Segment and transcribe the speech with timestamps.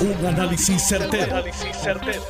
[0.00, 1.44] Un análisis certero,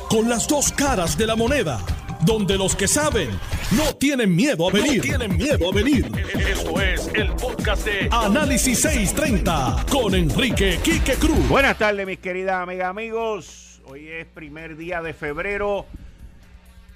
[0.09, 1.79] Con las dos caras de la moneda.
[2.25, 3.29] Donde los que saben
[3.71, 5.01] no tienen miedo a venir.
[5.01, 6.11] tienen miedo a venir.
[6.37, 11.47] Esto es el podcast de Análisis 630 con Enrique Quique Cruz.
[11.47, 13.81] Buenas tardes, mis queridas amigas, amigos.
[13.85, 15.85] Hoy es primer día de febrero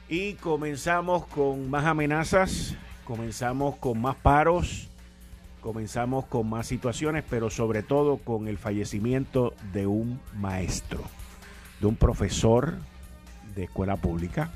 [0.10, 4.90] y comenzamos con más amenazas, comenzamos con más paros
[5.66, 11.02] comenzamos con más situaciones, pero sobre todo con el fallecimiento de un maestro,
[11.82, 12.76] de un profesor
[13.56, 14.52] de escuela pública,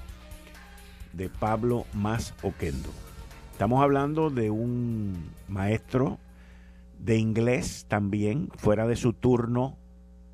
[1.14, 2.90] de Pablo Más Oquendo.
[3.52, 6.20] Estamos hablando de un maestro
[7.00, 9.80] de inglés también, fuera de su turno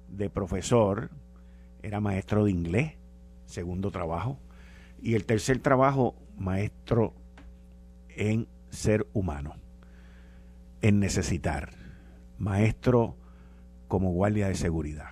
[0.09, 1.09] de profesor,
[1.83, 2.97] era maestro de inglés,
[3.45, 4.39] segundo trabajo,
[5.01, 7.13] y el tercer trabajo, maestro
[8.09, 9.55] en ser humano
[10.87, 11.71] en necesitar.
[12.37, 13.15] Maestro
[13.87, 15.11] como guardia de seguridad.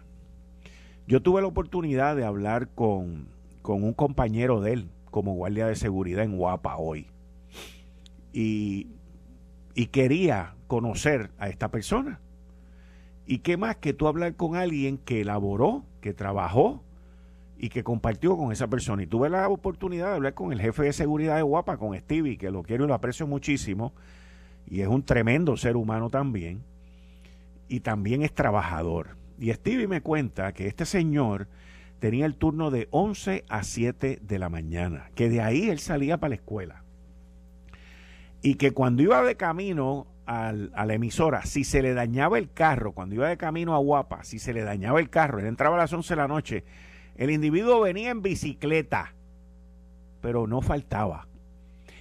[1.07, 3.29] Yo tuve la oportunidad de hablar con,
[3.63, 7.07] con un compañero de él como guardia de seguridad en Guapa hoy.
[8.31, 8.87] Y,
[9.73, 12.19] y quería conocer a esta persona.
[13.25, 16.83] ¿Y qué más que tú hablar con alguien que elaboró, que trabajó
[17.57, 19.01] y que compartió con esa persona?
[19.01, 22.37] Y tuve la oportunidad de hablar con el jefe de seguridad de Guapa, con Stevie,
[22.37, 23.93] que lo quiero y lo aprecio muchísimo
[24.67, 26.63] y es un tremendo ser humano también,
[27.67, 29.17] y también es trabajador.
[29.39, 31.47] Y Stevie me cuenta que este señor
[31.99, 36.17] tenía el turno de 11 a 7 de la mañana, que de ahí él salía
[36.17, 36.83] para la escuela.
[38.41, 42.51] Y que cuando iba de camino al, a la emisora, si se le dañaba el
[42.51, 45.75] carro, cuando iba de camino a Guapa, si se le dañaba el carro, él entraba
[45.77, 46.63] a las 11 de la noche,
[47.15, 49.13] el individuo venía en bicicleta,
[50.21, 51.27] pero no faltaba.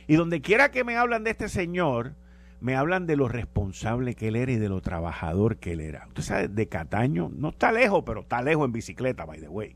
[0.07, 2.15] Y donde quiera que me hablan de este señor,
[2.63, 6.07] me hablan de lo responsable que él era y de lo trabajador que él era.
[6.07, 9.75] Usted sabe, de Cataño, no está lejos, pero está lejos en bicicleta, by the way.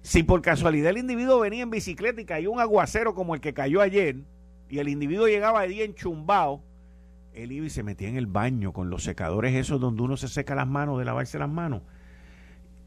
[0.00, 3.52] Si por casualidad el individuo venía en bicicleta y cayó un aguacero como el que
[3.52, 4.16] cayó ayer,
[4.70, 6.62] y el individuo llegaba de día enchumbado,
[7.34, 10.28] él iba y se metía en el baño con los secadores esos donde uno se
[10.28, 11.82] seca las manos de lavarse las manos.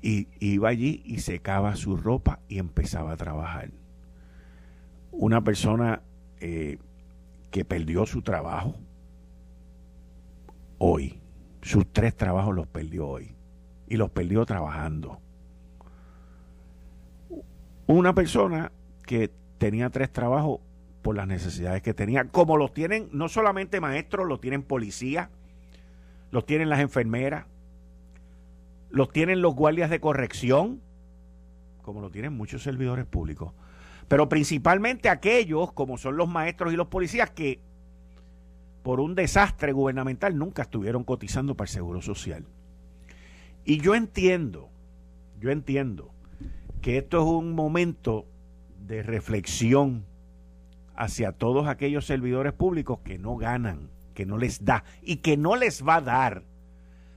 [0.02, 3.70] Y iba allí y secaba su ropa y empezaba a trabajar.
[5.12, 6.02] Una persona
[6.40, 6.80] eh,
[7.52, 8.76] que perdió su trabajo
[10.78, 11.20] hoy.
[11.62, 13.36] Sus tres trabajos los perdió hoy.
[13.88, 15.20] Y los perdió trabajando.
[17.86, 18.72] Una persona
[19.06, 20.62] que tenía tres trabajos
[21.02, 25.30] por las necesidades que tenía, como los tienen no solamente maestros, los tienen policías,
[26.32, 27.46] los tienen las enfermeras,
[28.90, 30.82] los tienen los guardias de corrección,
[31.82, 33.54] como lo tienen muchos servidores públicos
[34.12, 37.62] pero principalmente aquellos, como son los maestros y los policías, que
[38.84, 42.46] por un desastre gubernamental nunca estuvieron cotizando para el Seguro Social.
[43.64, 44.68] Y yo entiendo,
[45.40, 46.12] yo entiendo
[46.82, 48.26] que esto es un momento
[48.86, 50.04] de reflexión
[50.94, 55.56] hacia todos aquellos servidores públicos que no ganan, que no les da y que no
[55.56, 56.44] les va a dar.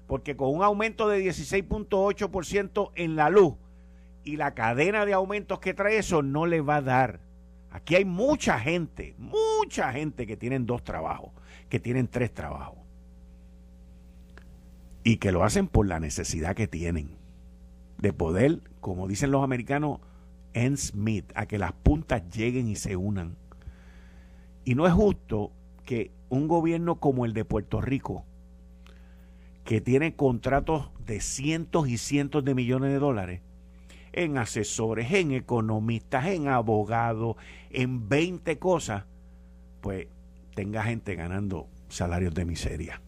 [0.07, 3.55] Porque con un aumento de 16.8% en la luz,
[4.25, 7.21] y la cadena de aumentos que trae eso no le va a dar.
[7.71, 11.33] Aquí hay mucha gente, mucha gente que tienen dos trabajos,
[11.69, 12.79] que tienen tres trabajos.
[15.03, 17.17] Y que lo hacen por la necesidad que tienen
[17.99, 20.01] de poder, como dicen los americanos,
[20.55, 23.37] en Smith, a que las puntas lleguen y se unan.
[24.65, 25.53] Y no es justo
[25.85, 28.25] que un gobierno como el de Puerto Rico,
[29.65, 33.41] que tiene contratos de cientos y cientos de millones de dólares,
[34.15, 37.37] en asesores, en economistas, en abogados,
[37.71, 39.05] en 20 cosas,
[39.81, 40.09] pues
[40.55, 43.01] tenga gente ganando salarios de miseria.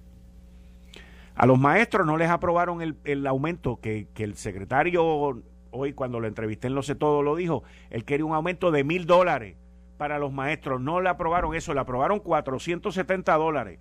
[1.35, 6.27] A los maestros no les aprobaron el, aumento que, que, el secretario hoy cuando lo
[6.27, 9.57] entrevisté en Lo sé todo lo dijo, él quería un aumento de mil dólares
[9.97, 10.81] para los maestros.
[10.81, 13.79] No le aprobaron eso, le aprobaron 470 dólares.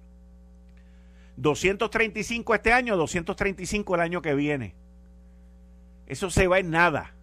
[1.38, 4.76] 235 este año, 235 el año que viene.
[6.08, 7.15] Eso se va en nada.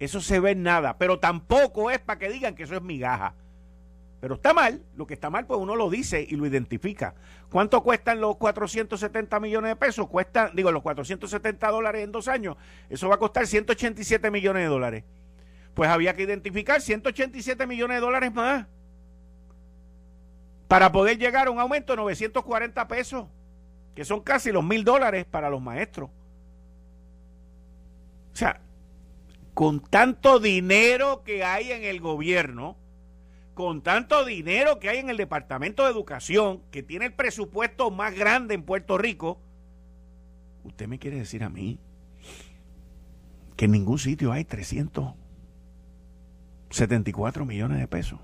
[0.00, 0.98] Eso se ve en nada.
[0.98, 3.34] Pero tampoco es para que digan que eso es migaja.
[4.20, 4.82] Pero está mal.
[4.96, 7.14] Lo que está mal, pues uno lo dice y lo identifica.
[7.50, 10.08] ¿Cuánto cuestan los 470 millones de pesos?
[10.08, 12.56] Cuesta, digo, los 470 dólares en dos años.
[12.88, 15.04] Eso va a costar 187 millones de dólares.
[15.74, 18.66] Pues había que identificar 187 millones de dólares más
[20.66, 23.26] para poder llegar a un aumento de 940 pesos,
[23.94, 26.10] que son casi los mil dólares para los maestros.
[28.32, 28.60] O sea,
[29.60, 32.78] con tanto dinero que hay en el gobierno,
[33.52, 38.14] con tanto dinero que hay en el Departamento de Educación, que tiene el presupuesto más
[38.14, 39.38] grande en Puerto Rico,
[40.64, 41.78] usted me quiere decir a mí
[43.54, 48.18] que en ningún sitio hay 374 millones de pesos.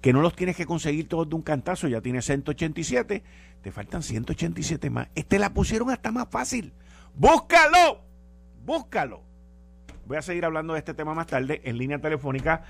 [0.00, 3.22] Que no los tienes que conseguir todos de un cantazo, ya tienes 187,
[3.60, 5.08] te faltan 187 más.
[5.14, 6.72] Este la pusieron hasta más fácil.
[7.14, 8.00] ¡Búscalo!
[8.64, 9.27] ¡Búscalo!
[10.08, 12.62] Voy a seguir hablando de este tema más tarde en línea telefónica.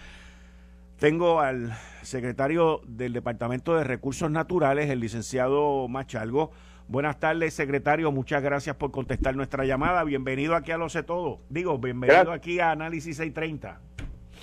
[0.98, 6.50] Tengo al secretario del Departamento de Recursos Naturales, el licenciado Machalgo.
[6.88, 8.10] Buenas tardes, secretario.
[8.10, 10.02] Muchas gracias por contestar nuestra llamada.
[10.02, 11.38] Bienvenido aquí a Lo Sé Todo.
[11.48, 13.78] Digo, bienvenido aquí a Análisis 630.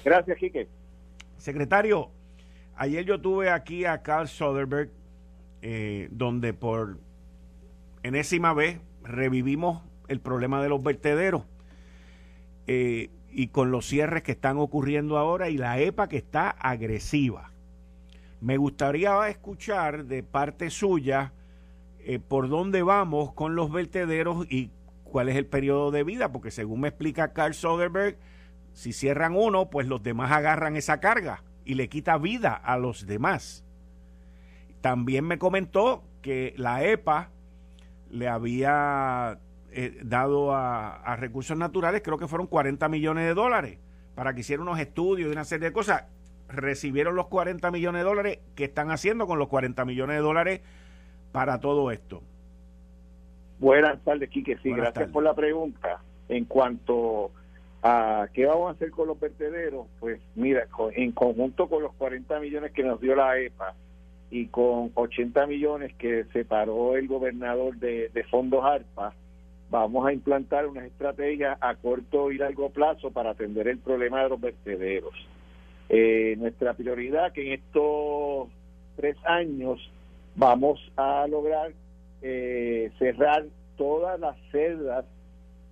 [0.06, 0.70] Gracias, Quique.
[1.36, 2.12] Secretario,
[2.78, 4.90] ayer yo tuve aquí a Carl Soderberg,
[5.62, 6.98] eh, donde por
[8.04, 11.44] enésima vez revivimos el problema de los vertederos.
[12.68, 17.52] Eh, y con los cierres que están ocurriendo ahora y la EPA que está agresiva.
[18.40, 21.34] Me gustaría escuchar de parte suya
[22.00, 24.72] eh, por dónde vamos con los vertederos y
[25.04, 28.18] cuál es el periodo de vida, porque según me explica Carl Soderberg,
[28.72, 33.06] si cierran uno, pues los demás agarran esa carga y le quita vida a los
[33.06, 33.66] demás.
[34.82, 37.32] También me comentó que la EPA
[38.10, 39.40] le había
[39.78, 43.78] eh, dado a, recursos naturales, creo que fueron 40 millones de dólares
[44.16, 46.06] para que hicieran unos estudios y una serie de cosas.
[46.48, 48.40] Recibieron los 40 millones de dólares.
[48.56, 50.62] ¿Qué están haciendo con los 40 millones de dólares
[51.34, 52.24] para todo esto?
[53.60, 54.58] Buenas tardes, Quique.
[54.64, 56.00] Sí, gracias por la pregunta.
[56.30, 57.32] En cuanto
[57.84, 62.40] a qué vamos a hacer con los vertederos, pues mira, en conjunto con los 40
[62.40, 63.76] millones que nos dio la EPA
[64.32, 69.14] y con 80 millones que separó el gobernador de, de fondos ARPA,
[69.70, 74.30] vamos a implantar una estrategia a corto y largo plazo para atender el problema de
[74.30, 75.14] los vertederos.
[75.90, 78.50] Eh, nuestra prioridad que en estos
[78.96, 79.80] tres años
[80.36, 81.74] vamos a lograr
[82.22, 83.46] eh, cerrar
[83.78, 85.06] todas las celdas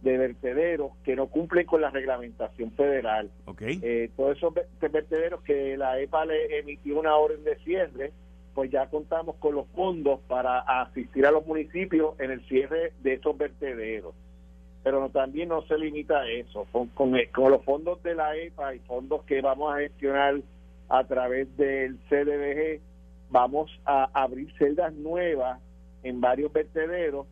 [0.02, 3.32] de vertederos que no cumplen con la reglamentación federal.
[3.46, 3.80] Okay.
[3.82, 8.12] Eh, todos esos vertederos que la EPA le emitió una orden de cierre,
[8.54, 13.14] pues ya contamos con los fondos para asistir a los municipios en el cierre de
[13.14, 14.14] esos vertederos.
[14.84, 16.68] Pero también no se limita a eso.
[16.72, 20.36] Con, con, los fondos de la EPA y fondos que vamos a gestionar
[20.90, 22.82] a través del CDBG,
[23.30, 25.60] vamos a abrir celdas nuevas
[26.04, 27.26] en varios vertederos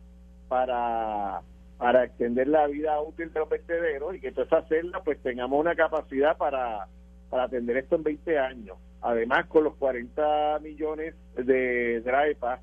[0.48, 1.42] para,
[1.78, 5.60] para extender la vida útil de los vertederos y que todas esas celdas pues tengamos
[5.60, 6.88] una capacidad para,
[7.30, 8.76] para atender esto en 20 años.
[9.02, 12.60] Además, con los 40 millones de, DRAEPA,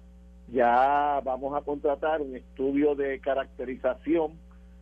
[0.47, 4.33] ya vamos a contratar un estudio de caracterización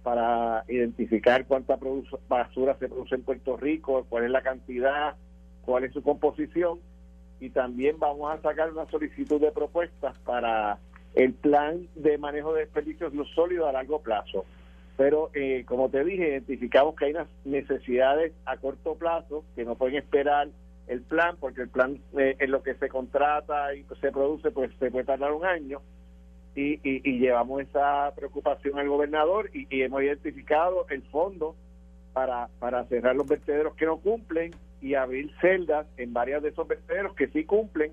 [0.03, 1.77] para identificar cuánta
[2.29, 5.15] basura se produce en Puerto Rico, cuál es la cantidad,
[5.65, 6.79] cuál es su composición
[7.39, 10.77] y también vamos a sacar una solicitud de propuestas para
[11.15, 14.45] el plan de manejo de desperdicios sólidos a largo plazo.
[14.95, 19.75] Pero, eh, como te dije, identificamos que hay unas necesidades a corto plazo que no
[19.75, 20.47] pueden esperar
[20.87, 24.71] el plan, porque el plan eh, en lo que se contrata y se produce, pues
[24.79, 25.81] se puede tardar un año.
[26.55, 31.55] Y, y, llevamos esa preocupación al gobernador y, hemos identificado el fondo
[32.13, 36.67] para, para cerrar los vertederos que no cumplen y abrir celdas en varios de esos
[36.67, 37.91] vertederos que sí cumplen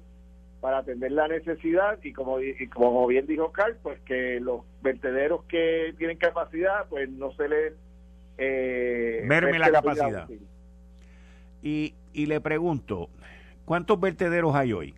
[0.64, 5.44] para atender la necesidad y como, y como bien dijo Carl, pues que los vertederos
[5.44, 7.75] que tienen capacidad, pues no se les...
[8.38, 10.27] Eh, la, capacidad.
[11.63, 13.11] Y, y le pregunto,
[13.65, 14.94] ¿cuántos vertederos hay hoy?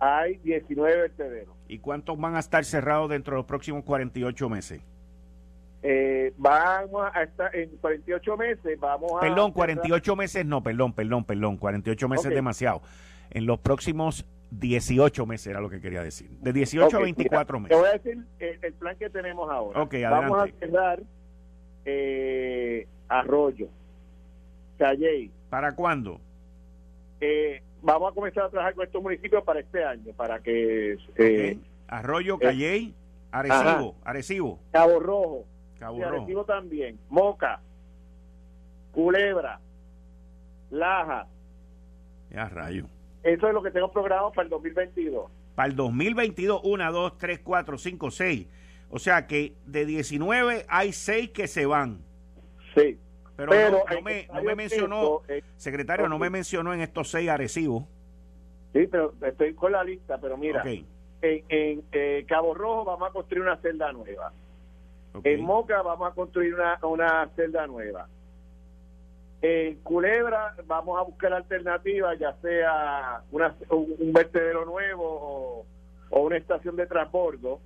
[0.00, 1.54] Hay 19 vertederos.
[1.68, 4.82] ¿Y cuántos van a estar cerrados dentro de los próximos 48 meses?
[5.82, 9.20] Eh, vamos a estar en 48 meses, vamos a...
[9.20, 12.80] Perdón, 48 meses, no, perdón, perdón, perdón, 48 meses es demasiado.
[13.30, 16.30] En los próximos 18 meses era lo que quería decir.
[16.40, 17.76] De 18 a 24 meses.
[17.76, 19.82] Te voy a decir el, plan que tenemos ahora.
[19.82, 21.02] Okay, vamos a cerrar
[21.84, 23.68] eh, Arroyo,
[24.78, 25.30] Calle.
[25.54, 26.20] ¿Para cuándo?
[27.20, 30.98] Eh, vamos a comenzar a trabajar con estos municipios para este año, para que...
[31.14, 31.56] Eh,
[31.86, 32.92] Arroyo, Calle,
[33.30, 34.58] Arecibo, Arecibo.
[34.72, 35.44] Cabo Rojo.
[35.78, 36.16] Cabo Rojo.
[36.16, 36.98] Arecibo también.
[37.08, 37.60] Moca,
[38.90, 39.60] Culebra,
[40.72, 41.28] Laja.
[42.30, 42.88] Ya, rayo.
[43.22, 45.30] Eso es lo que tengo programado para el 2022.
[45.54, 48.46] Para el 2022, 1, 2, 3, 4, 5, 6.
[48.90, 52.00] O sea que de 19 hay 6 que se van.
[52.74, 52.98] Sí.
[53.36, 57.84] Pero, no, me, no, me, mencionó, eh, secretario, no me mencionó en estos seis agresivos.
[58.72, 60.86] Sí, pero estoy con la lista, pero mira, en,
[61.48, 64.32] en eh, Cabo Rojo vamos a construir una celda nueva.
[65.22, 68.08] En Moca vamos a construir una, una celda nueva.
[69.42, 75.64] En Culebra vamos a buscar alternativas, ya sea una, un, vertedero nuevo
[76.10, 77.60] o, una estación de transbordo.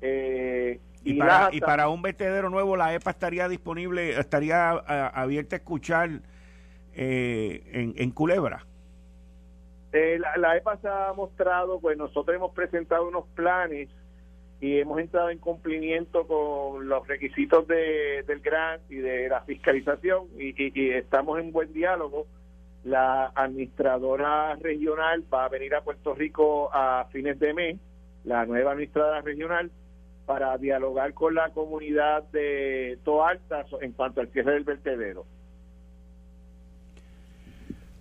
[0.00, 5.58] Eh, Y, para, y para un vertedero nuevo, la EPA estaría disponible, estaría abierta a
[5.58, 6.20] escuchar
[6.94, 8.66] eh, en, en Culebra.
[9.92, 13.88] Eh, la, EPA se ha mostrado, pues nosotros hemos presentado unos planes
[14.60, 20.26] y hemos entrado en cumplimiento con los requisitos de, del grant y de la fiscalización
[20.36, 22.26] y, y, estamos en buen diálogo.
[22.84, 27.78] La administradora regional va a venir a Puerto Rico a fines de mes,
[28.24, 29.70] la nueva administradora regional,
[30.28, 35.24] para dialogar con la comunidad de Toalta en cuanto al cierre del vertedero.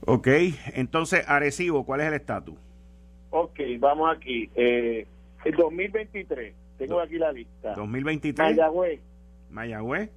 [0.06, 0.28] Ok,
[0.74, 2.56] entonces Arecibo, ¿cuál es el estatus?
[3.30, 4.50] Ok, vamos aquí.
[4.56, 5.08] Eh,
[5.46, 7.74] el 2023, tengo aquí la lista.
[7.76, 8.58] 2023.
[8.58, 9.00] Mayagüez.
[9.50, 10.10] Mayagüez.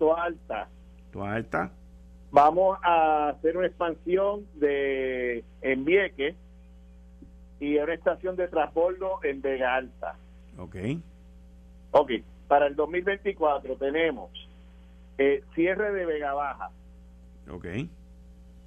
[0.00, 0.68] Toalta.
[1.12, 1.70] Toalta.
[2.32, 6.34] Vamos a hacer una expansión de en Vieques
[7.60, 10.16] y una estación de transbordo en Vega Alta.
[10.58, 10.74] Ok.
[11.96, 12.10] Ok,
[12.48, 14.30] para el 2024 tenemos
[15.16, 16.70] eh, cierre de Vega Baja.
[17.48, 17.66] Ok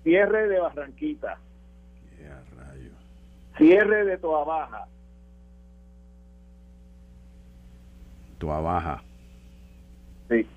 [0.04, 1.38] Cierre de Barranquita.
[3.58, 4.88] Cierre de Toa Baja.
[8.38, 9.04] Toa Baja.
[10.30, 10.48] Sí.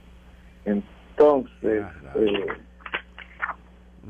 [0.65, 1.85] Entonces.
[2.15, 2.47] Eh,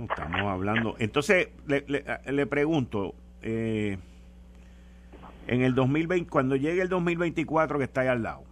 [0.03, 0.97] estamos hablando.
[0.99, 1.87] Entonces, le,
[2.27, 3.15] le, pregunto.
[3.41, 3.97] Eh,
[5.47, 8.50] en el 2020, cuando llegue el 2024 que está ahí al lado,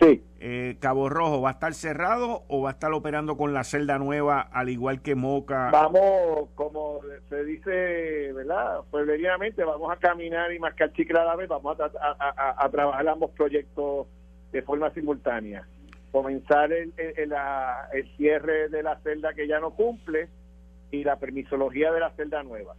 [0.00, 0.22] Sí.
[0.40, 3.98] Eh, Cabo Rojo, ¿va a estar cerrado o va a estar operando con la celda
[3.98, 5.70] nueva al igual que Moca?
[5.72, 8.80] Vamos, como se dice, ¿verdad?
[8.90, 14.06] Pueblerianamente, vamos a caminar y marcar chicle a la vez, vamos a, trabajar ambos proyectos
[14.52, 15.66] de forma simultánea.
[16.12, 20.28] Comenzar el, el cierre de la celda que ya no cumple
[20.92, 22.74] y la permisología de la celda nueva.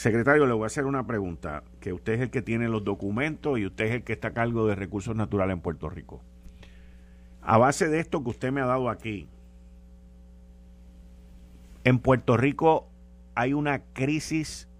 [0.00, 3.58] Secretario, le voy a hacer una pregunta, que usted es el que tiene los documentos
[3.58, 6.22] y usted es el que está a cargo de recursos naturales en Puerto Rico.
[7.42, 9.28] A base de esto que usted me ha dado aquí,
[11.84, 12.88] ¿en Puerto Rico
[13.34, 14.70] hay una crisis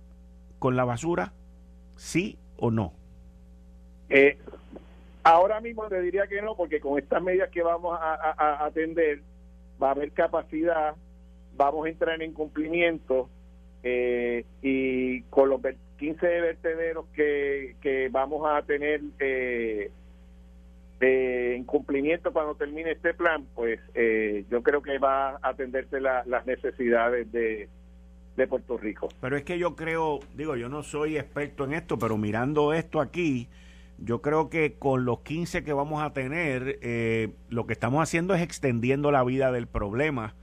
[0.59, 1.35] con la basura?
[1.97, 2.95] ¿Sí o no?
[4.09, 4.39] Eh,
[5.23, 9.21] ahora mismo te diría que no, porque con estas medidas que vamos a atender
[9.83, 10.95] va a haber capacidad,
[11.59, 13.29] vamos a entrar en cumplimiento
[13.83, 15.61] eh, y con los
[15.99, 19.91] 15 vertederos que, que vamos a tener eh,
[21.01, 26.47] en cumplimiento cuando termine este plan, pues eh, yo creo que va a atenderse las
[26.47, 27.69] necesidades de,
[28.37, 29.09] de Puerto Rico.
[29.21, 33.01] Pero es que yo creo, digo, yo no soy experto en esto, pero mirando esto
[33.01, 33.49] aquí,
[33.99, 36.79] yo creo que con los 15 que vamos a tener,
[37.49, 40.35] lo que estamos haciendo es extendiendo la vida del problema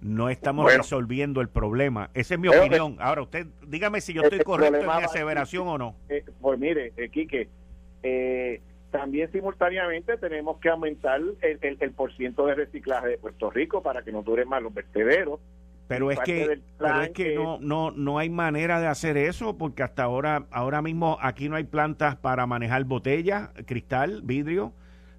[0.00, 2.10] no estamos resolviendo el problema.
[2.14, 2.96] Esa es mi opinión.
[3.00, 5.96] Ahora, usted dígame si yo estoy correcto en mi aseveración o no.
[6.08, 7.48] Eh, pues mire, eh, Quique,
[8.02, 13.82] eh, también simultáneamente tenemos que aumentar el, el, el porciento de reciclaje de Puerto Rico
[13.82, 15.40] para que no duren más los vertederos.
[15.86, 19.82] Pero es que, pero es que no, no, no hay manera de hacer eso porque
[19.82, 24.72] hasta ahora, ahora mismo aquí no hay plantas para manejar botellas, cristal, vidrio,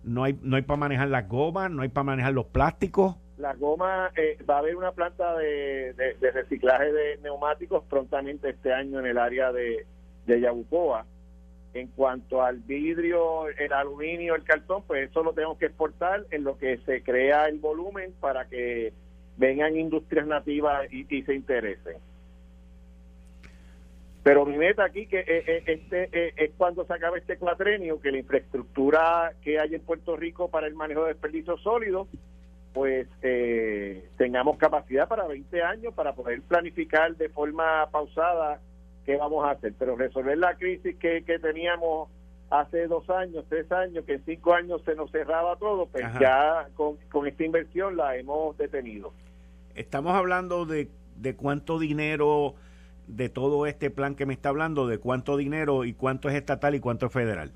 [0.05, 3.53] no hay, no hay para manejar las gomas, no hay para manejar los plásticos la
[3.55, 9.07] goma, eh, va a haber una planta de, reciclaje de neumáticos prontamente este año en
[9.07, 9.85] el área de,
[10.27, 11.05] Yabucoa.
[11.73, 16.43] En cuanto al vidrio, el aluminio, el cartón, pues eso lo tenemos que exportar en
[16.43, 18.93] lo que se crea el volumen para que
[19.35, 21.97] vengan industrias nativas y, se interesen.
[24.23, 28.11] Pero mi meta aquí que eh, eh, este es cuando se acabe este cuatrenio que
[28.11, 32.07] la infraestructura que hay en Puerto Rico para el manejo de desperdicios sólidos
[32.73, 38.59] pues eh, tengamos capacidad para 20 años para poder planificar de forma pausada
[39.05, 39.73] qué vamos a hacer.
[39.77, 42.09] Pero resolver la crisis que, que teníamos
[42.49, 46.67] hace dos años, tres años, que en cinco años se nos cerraba todo, pues ya
[46.75, 49.13] con, con, esta inversión la hemos detenido.
[49.73, 52.55] Estamos hablando de, de cuánto dinero
[53.07, 56.75] de todo este plan que me está hablando, de cuánto dinero y cuánto es estatal
[56.75, 57.51] y cuánto es federal.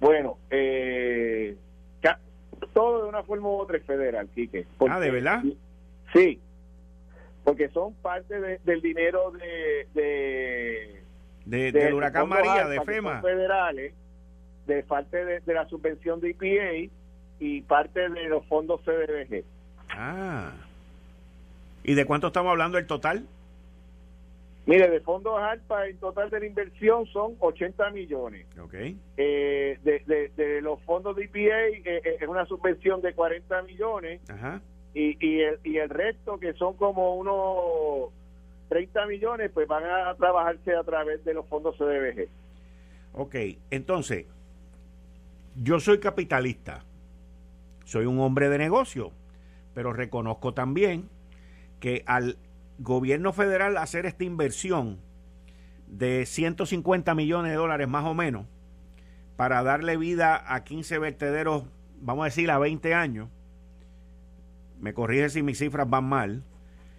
[0.00, 0.89] Bueno, eh,
[2.80, 4.64] todo de una forma u otra es federal, Quique.
[4.88, 5.42] ah, ¿de verdad?
[6.14, 6.40] Sí,
[7.44, 11.02] porque son parte del dinero de...
[11.44, 13.20] de, del huracán María, de FEMA.
[13.20, 13.92] Federales,
[14.66, 16.90] de parte de, la subvención de EPA
[17.38, 19.44] y parte de los fondos CDBG.
[19.90, 20.52] Ah.
[21.84, 23.26] ¿Y de cuánto estamos hablando el total?
[24.70, 28.46] Mire, de fondos ALPA, en total de la inversión son 80 millones.
[28.56, 28.96] Okay.
[29.16, 34.20] Eh, de, los fondos de EPA eh, eh, es una subvención de 40 millones.
[34.30, 34.62] Ajá.
[34.94, 38.12] Y, y, el, y el resto, que son como unos
[38.68, 42.28] 30 millones, pues van a trabajarse a través de los fondos CDBG.
[43.14, 43.34] Ok,
[43.72, 44.26] entonces,
[45.56, 46.84] yo soy capitalista,
[47.82, 49.10] soy un hombre de negocio,
[49.74, 51.08] pero reconozco también
[51.80, 52.36] que al
[52.80, 54.98] gobierno federal hacer esta inversión
[55.86, 58.46] de 150 millones de dólares más o menos
[59.36, 61.64] para darle vida a 15 vertederos,
[62.00, 63.28] vamos a decir, a 20 años,
[64.80, 66.42] me corrige si mis cifras van mal,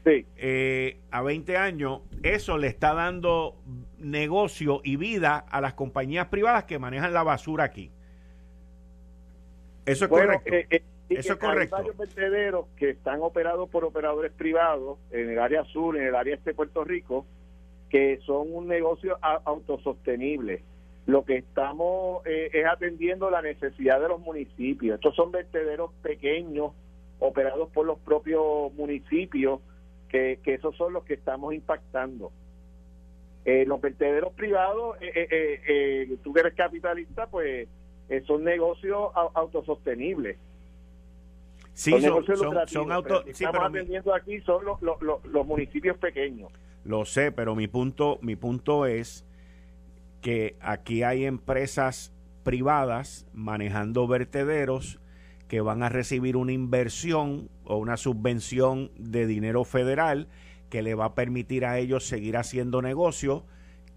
[0.03, 0.25] Sí.
[0.35, 3.55] eh, a 20 años, eso le está dando
[3.99, 7.91] negocio y vida a las compañías privadas que manejan la basura aquí.
[9.85, 10.53] Eso es Bueno, correcto.
[10.53, 10.83] eh, eh,
[11.15, 11.75] sí Eso que es correcto.
[11.75, 16.15] Hay varios vertederos que están operados por operadores privados en el área sur, en el
[16.15, 17.25] área este de Puerto Rico,
[17.89, 20.63] que son un negocio autosostenible.
[21.07, 24.95] Lo que estamos eh, es atendiendo la necesidad de los municipios.
[24.95, 26.71] Estos son vertederos pequeños
[27.19, 29.59] operados por los propios municipios,
[30.09, 32.31] que, que esos son los que estamos impactando.
[33.45, 37.67] Eh, los vertederos privados, eh, eh, eh, tú que eres capitalista, pues
[38.27, 40.37] son negocios au- autosostenibles.
[41.73, 42.37] Sí, son son,
[42.67, 46.51] son- sí, estamos pero mi- aquí son los, los, los- los municipios pequeños.
[46.83, 49.25] Lo sé, pero mi punto, mi punto es
[50.21, 52.13] que aquí hay empresas
[52.43, 54.99] privadas manejando vertederos
[55.47, 60.27] que van a recibir una inversión o una subvención de dinero federal
[60.69, 63.43] que le va a permitir a ellos seguir haciendo negocios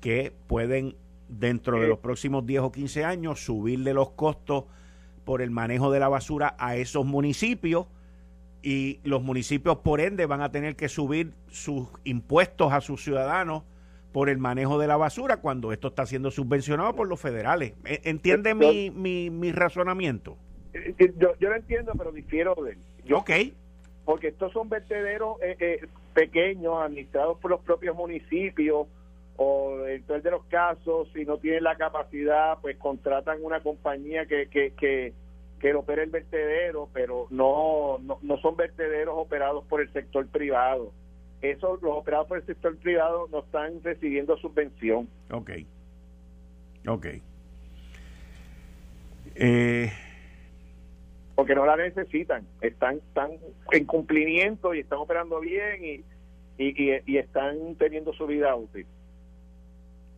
[0.00, 0.97] que pueden
[1.28, 4.64] dentro de los próximos 10 o 15 años subirle los costos
[5.25, 7.87] por el manejo de la basura a esos municipios
[8.62, 13.62] y los municipios por ende van a tener que subir sus impuestos a sus ciudadanos
[14.12, 17.75] por el manejo de la basura cuando esto está siendo subvencionado por los federales.
[17.85, 20.37] E- ¿Entiende Yo- mi, mi, mi razonamiento?
[20.73, 22.78] Eh, eh, Yo, yo lo entiendo, pero difiero de él.
[23.04, 23.31] Yo, ok,
[24.04, 28.87] Porque estos son vertederos eh, eh, pequeños, administrados por los propios municipios,
[29.37, 34.26] o en todos de los casos, si no tienen la capacidad, pues contratan una compañía
[34.26, 35.12] que, que, que,
[35.59, 40.92] que opere el vertedero, pero no, no, no son vertederos operados por el sector privado.
[41.42, 45.09] Esos, los operados por el sector privado no están recibiendo subvención.
[45.31, 45.51] ok,
[46.87, 47.07] ok.
[49.37, 49.92] Eh,
[51.35, 53.33] porque no la necesitan, están, están
[53.73, 56.05] en cumplimiento y están operando bien y,
[56.57, 58.87] y, y, y están teniendo su vida útil.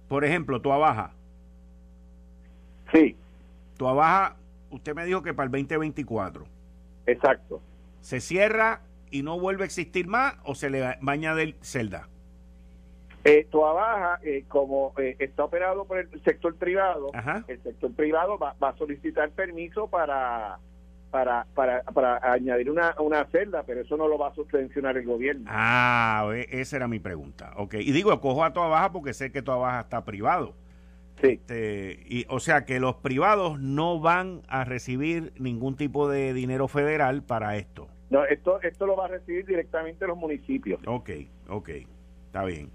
[0.09, 1.13] Por ejemplo, tu abaja.
[2.93, 3.17] Sí,
[3.77, 4.37] Tu abaja,
[4.71, 6.47] usted me dijo que para el 2024
[7.07, 7.61] exacto.
[8.01, 12.09] se cierra y no vuelve a existir más o se le va a añadir celda.
[13.25, 17.45] Eh, Toa Baja, eh, como eh, está operado por el sector privado, Ajá.
[17.49, 20.61] el sector privado va, va a solicitar permiso para
[21.17, 25.07] para, para, para añadir una, una celda, pero eso no lo va a subvencionar el
[25.07, 25.47] gobierno.
[25.49, 27.55] Ah, e- esa era mi pregunta.
[27.57, 30.55] Ok, y digo, cojo a toda baja porque sé que toda baja está privado.
[31.23, 36.35] Sí, Este, y, o sea que los privados no van a recibir ningún tipo de
[36.35, 37.89] dinero federal para esto.
[38.11, 40.79] no, esto, esto lo va a recibir directamente los municipios.
[40.87, 41.09] Ok,
[41.49, 41.71] ok,
[42.27, 42.69] está bien.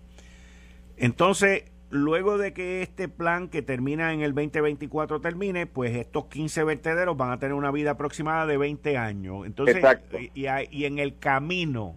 [0.97, 6.63] Entonces, luego de que este plan que termina en el 2024 termine, pues estos 15
[6.63, 9.45] vertederos van a tener una vida aproximada de 20 años.
[9.45, 10.17] Entonces, Exacto.
[10.19, 10.32] y,
[10.71, 11.95] y en el camino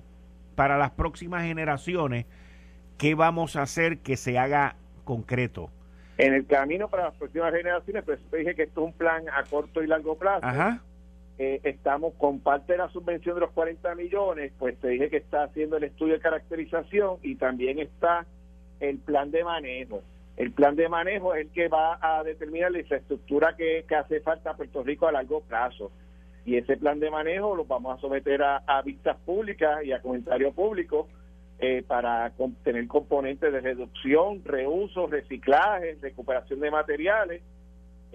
[0.56, 2.26] para las próximas generaciones,
[2.98, 5.70] ¿qué vamos a hacer que se haga concreto?
[6.16, 9.24] En el camino para las próximas generaciones, pues te dije que esto es un plan
[9.28, 10.46] a corto y largo plazo.
[10.46, 10.82] Ajá.
[11.38, 15.16] eh, estamos con parte de la subvención de los 40 millones, pues te dije que
[15.16, 18.26] está haciendo el estudio de caracterización y también está
[18.80, 20.02] el plan de manejo.
[20.36, 24.20] El plan de manejo es el que va a determinar la infraestructura que, que hace
[24.20, 25.92] falta a Puerto Rico a largo plazo.
[26.44, 30.02] Y ese plan de manejo lo vamos a someter a, a vistas públicas y a
[30.02, 31.08] comentario público
[31.58, 32.32] eh, para
[32.64, 37.42] tener componentes de reducción, reuso, reciclaje, recuperación de materiales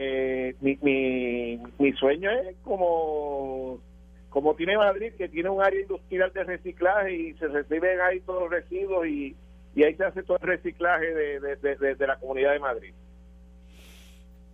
[0.02, 3.82] eh, mi, mi, mi sueño es como
[4.30, 8.44] como tiene Madrid que tiene un área industrial de reciclaje y se reciben ahí todos
[8.44, 9.36] los residuos y,
[9.76, 12.94] y ahí se hace todo el reciclaje de, de, de- la comunidad de Madrid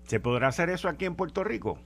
[0.05, 1.77] ¿Se podrá hacer eso aquí en Puerto Rico?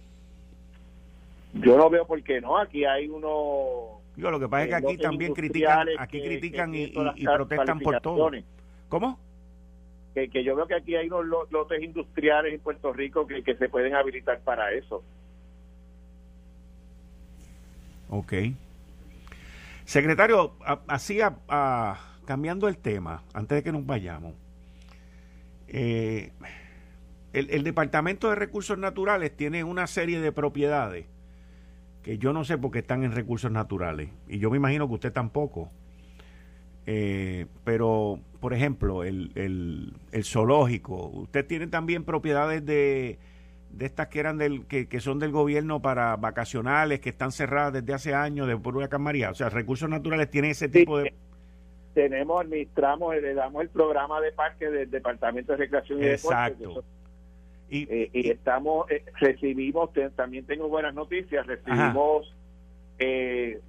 [1.54, 4.76] yo no veo por qué no aquí hay uno Yo lo que pasa es que
[4.76, 8.30] eh, aquí también critican, aquí que- critican que y, y- protestan por todo.
[8.90, 9.20] ¿Cómo?
[10.16, 13.44] que, que yo veo que aquí hay unos lo- lotes industriales en Puerto Rico que,
[13.44, 15.04] que se pueden habilitar para eso
[18.12, 18.34] Ok.
[19.86, 20.54] Secretario,
[20.88, 24.36] así a- a- cambiando el tema, antes de que nos vayamos,
[25.68, 26.32] eh,
[27.34, 31.08] el, el Departamento de Recursos Naturales tiene una serie de propiedades
[32.04, 34.94] que yo no sé por qué están en recursos naturales, y yo me imagino que
[34.94, 35.72] usted tampoco.
[36.86, 43.18] Eh, pero por ejemplo, el, el, el zoológico, usted tiene también propiedades de,
[43.72, 47.74] de estas que eran del que, que, son del gobierno para vacacionales que están cerradas
[47.74, 51.12] desde hace años de por una María, o sea, recursos naturales tienen ese tipo de
[52.00, 56.82] tenemos administramos le damos el programa de parque del Departamento de Recreación y Exacto.
[57.70, 62.34] y, eh, y, estamos eh, recibimos también tengo buenas noticias, recibimos
[63.00, 63.60] eh,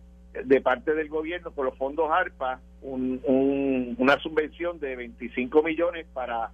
[0.45, 3.21] de parte del gobierno por los fondos ARPA un,
[3.99, 6.53] una subvención de 25 millones para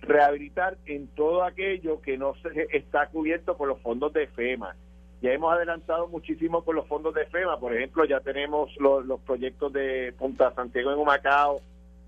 [0.00, 4.74] rehabilitar en todo aquello que no se está cubierto por los fondos de FEMA.
[5.20, 9.20] Ya hemos adelantado muchísimo con los fondos de FEMA, por ejemplo, ya tenemos los, los
[9.20, 11.60] proyectos de Punta Santiago en Humacao,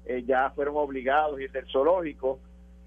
[0.07, 2.39] eh, ya fueron obligados y el del zoológico,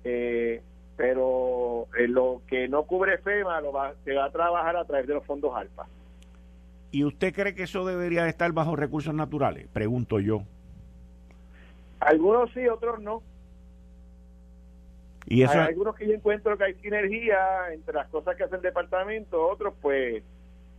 [0.04, 0.62] eh,
[0.96, 5.08] pero eh, lo que no cubre FEMA lo va, se va a trabajar a través
[5.08, 5.88] de los fondos ALPA.
[6.92, 9.68] ¿Y usted cree que eso debería estar bajo recursos naturales?
[9.74, 10.44] Pregunto yo.
[12.00, 13.24] Algunos sí, otros no.
[15.34, 15.54] Y eso...
[15.54, 19.42] Hay algunos que yo encuentro que hay sinergia entre las cosas que hace el departamento,
[19.48, 20.24] otros pues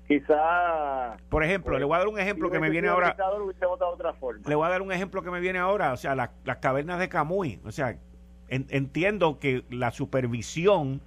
[0.07, 1.17] quizá...
[1.29, 3.17] Por ejemplo, pues, le voy a dar un ejemplo que me viene ahora...
[3.69, 4.49] Otra forma.
[4.49, 7.09] Le voy a dar un ejemplo que me viene ahora, o sea, las, cavernas de
[7.09, 7.61] Camuy.
[7.65, 7.99] O sea,
[8.49, 11.01] entiendo que la supervisión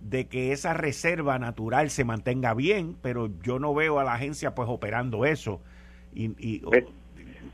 [0.00, 4.54] de que esa reserva natural se mantenga bien, pero yo no veo a la agencia
[4.54, 5.60] pues operando eso.
[6.14, 6.62] Y, y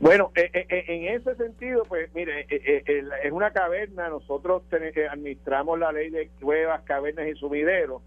[0.01, 4.63] bueno, eh, eh, eh, en ese sentido, pues mire, es una caverna, nosotros
[5.11, 8.01] administramos la ley de cuevas, cavernas y sumideros,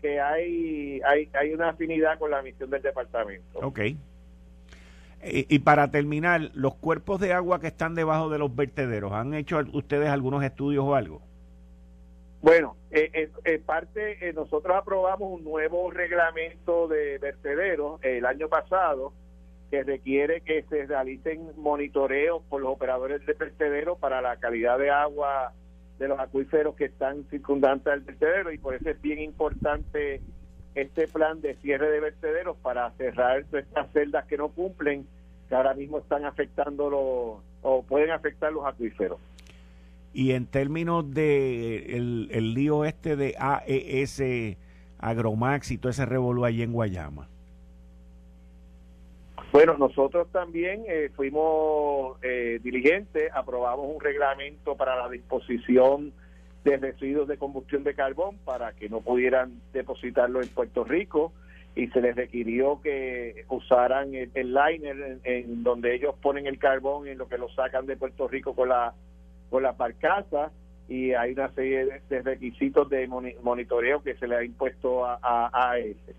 [0.00, 3.58] que hay, hay, hay una afinidad con la misión del departamento.
[3.58, 3.80] Ok.
[5.22, 9.58] Y, para terminar, los cuerpos de agua que están debajo de los vertederos, ¿han hecho
[9.74, 11.20] ustedes algunos estudios o algo?
[12.40, 13.28] Bueno, eh,
[13.66, 19.12] parte, nosotros aprobamos un nuevo reglamento de vertederos el año pasado
[19.70, 24.90] que requiere que se realicen monitoreos por los operadores de vertedero para la calidad de
[24.90, 25.52] agua
[25.98, 30.20] de los acuíferos que están circundantes al vertedero y por eso es bien importante
[30.74, 35.06] este plan de cierre de vertederos para cerrar estas celdas que no cumplen,
[35.48, 39.18] que ahora mismo están afectando los, o pueden afectar los acuíferos.
[40.12, 44.22] Y en términos de el, el lío este de AES
[44.98, 47.28] Agromax y todo ese revolú allí en Guayama.
[49.56, 56.12] Bueno, nosotros también eh, fuimos eh, diligentes, aprobamos un reglamento para la disposición
[56.62, 61.32] de residuos de combustión de carbón para que no pudieran depositarlo en Puerto Rico
[61.74, 67.16] y se les requirió que usaran el, liner en, donde ellos ponen el carbón en
[67.16, 68.92] lo que lo sacan de Puerto Rico con la
[69.48, 70.50] con la barcaza
[70.86, 75.70] y hay una serie de, requisitos de monitoreo que se le ha impuesto a, a,
[75.70, 76.14] a ese.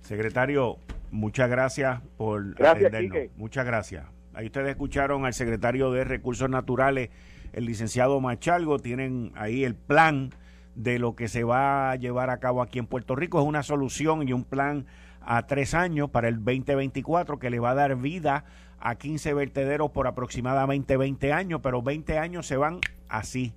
[0.00, 0.78] Secretario,
[1.16, 3.30] Muchas gracias por atendernos.
[3.36, 4.04] Muchas gracias.
[4.34, 7.08] Ahí ustedes escucharon al secretario de Recursos Naturales,
[7.54, 8.78] el licenciado Machalgo.
[8.78, 10.34] Tienen ahí el plan
[10.74, 13.40] de lo que se va a llevar a cabo aquí en Puerto Rico.
[13.40, 14.84] Es una solución y un plan
[15.22, 18.44] a tres años para el 2024 que le va a dar vida
[18.78, 23.54] a 15 vertederos por aproximadamente 20 años, pero 20 años se van así.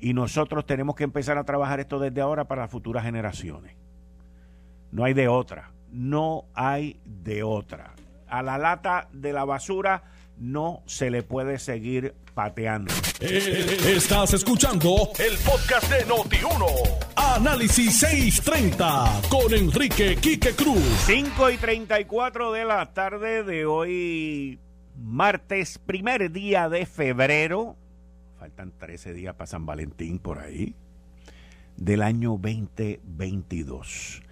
[0.00, 3.76] Y nosotros tenemos que empezar a trabajar esto desde ahora para las futuras generaciones.
[4.90, 7.94] No hay de otra no hay de otra.
[8.26, 10.02] A la lata de la basura
[10.36, 12.92] no se le puede seguir pateando.
[13.20, 16.66] Eh, estás escuchando el podcast de Noti1.
[17.14, 20.82] Análisis 630 con Enrique Quique Cruz.
[21.06, 24.58] 5 y 34 de la tarde de hoy,
[24.96, 27.76] martes, primer día de febrero.
[28.40, 30.74] Faltan 13 días para San Valentín por ahí.
[31.76, 34.23] Del año 2022.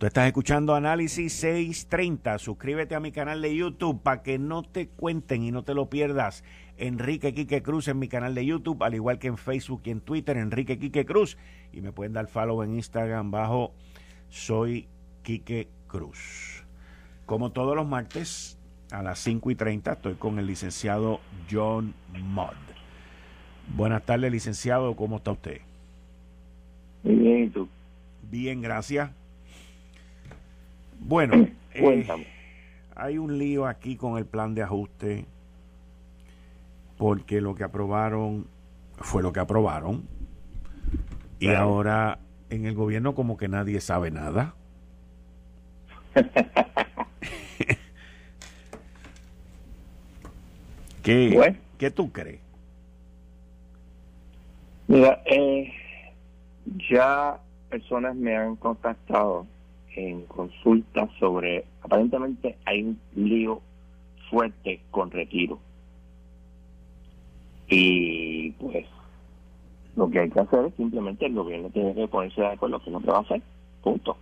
[0.00, 2.38] Tú estás escuchando Análisis 630.
[2.38, 5.90] Suscríbete a mi canal de YouTube para que no te cuenten y no te lo
[5.90, 6.42] pierdas.
[6.78, 10.00] Enrique Quique Cruz en mi canal de YouTube, al igual que en Facebook y en
[10.00, 11.36] Twitter, Enrique Quique Cruz.
[11.74, 13.74] Y me pueden dar follow en Instagram bajo
[14.30, 14.88] Soy
[15.22, 16.64] Quique Cruz.
[17.26, 18.58] Como todos los martes,
[18.92, 22.54] a las 5 y 30, estoy con el licenciado John Mudd.
[23.76, 24.96] Buenas tardes, licenciado.
[24.96, 25.60] ¿Cómo está usted?
[27.02, 27.68] Bien, ¿y tú?
[28.30, 29.19] Bien, gracias.
[31.00, 32.06] Bueno, eh,
[32.94, 35.26] hay un lío aquí con el plan de ajuste
[36.96, 38.46] porque lo que aprobaron
[38.98, 40.06] fue lo que aprobaron
[41.38, 42.18] y ahora
[42.50, 44.54] en el gobierno como que nadie sabe nada.
[51.02, 52.40] ¿Qué, ¿Qué tú crees?
[54.86, 55.72] Mira, eh,
[56.90, 59.46] ya personas me han contactado
[59.94, 63.60] en consulta sobre, aparentemente hay un lío
[64.30, 65.58] fuerte con retiro.
[67.68, 68.86] Y pues
[69.96, 72.90] lo que hay que hacer es simplemente el gobierno tiene que ponerse de acuerdo que
[72.90, 73.42] no se va a hacer,
[73.82, 74.16] punto.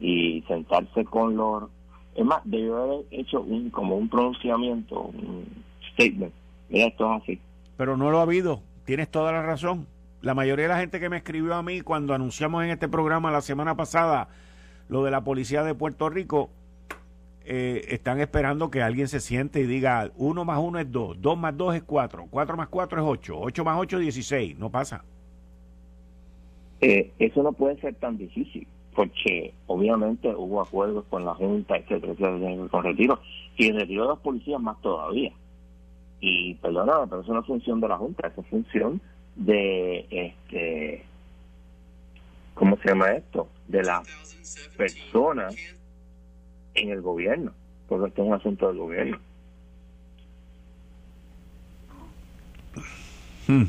[0.00, 1.64] Y sentarse con los...
[2.14, 5.46] Es más, debió haber hecho un como un pronunciamiento, un
[5.92, 6.32] statement.
[6.68, 7.40] Mira, esto es así.
[7.76, 9.86] Pero no lo ha habido, tienes toda la razón.
[10.20, 13.30] La mayoría de la gente que me escribió a mí cuando anunciamos en este programa
[13.30, 14.28] la semana pasada
[14.92, 16.50] lo de la policía de Puerto Rico,
[17.46, 21.38] eh, están esperando que alguien se siente y diga, uno más uno es dos, dos
[21.38, 24.68] más dos es cuatro, cuatro más cuatro es ocho, ocho más ocho es dieciséis, no
[24.68, 25.02] pasa.
[26.82, 32.12] Eh, eso no puede ser tan difícil, porque obviamente hubo acuerdos con la Junta, etcétera,
[32.12, 33.18] etcétera, con retiro,
[33.56, 35.32] y el retiro de policías más todavía.
[36.20, 39.00] Y perdona, pero eso no es función de la Junta, eso es función
[39.36, 41.02] de, este,
[42.52, 43.48] ¿cómo se llama esto?
[43.72, 44.06] De las
[44.76, 45.54] personas
[46.74, 47.52] en el gobierno,
[47.88, 49.18] porque esto es un asunto del gobierno.
[53.48, 53.64] Hmm.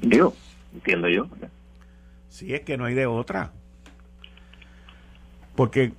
[0.00, 0.32] Digo,
[0.72, 1.26] entiendo yo.
[2.28, 3.52] Sí, es que no hay de otra.
[5.56, 5.92] Porque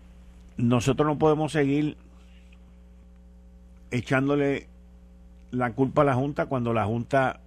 [0.55, 1.97] nosotros no podemos seguir
[3.91, 4.67] echándole
[5.51, 7.41] la culpa a la Junta cuando la Junta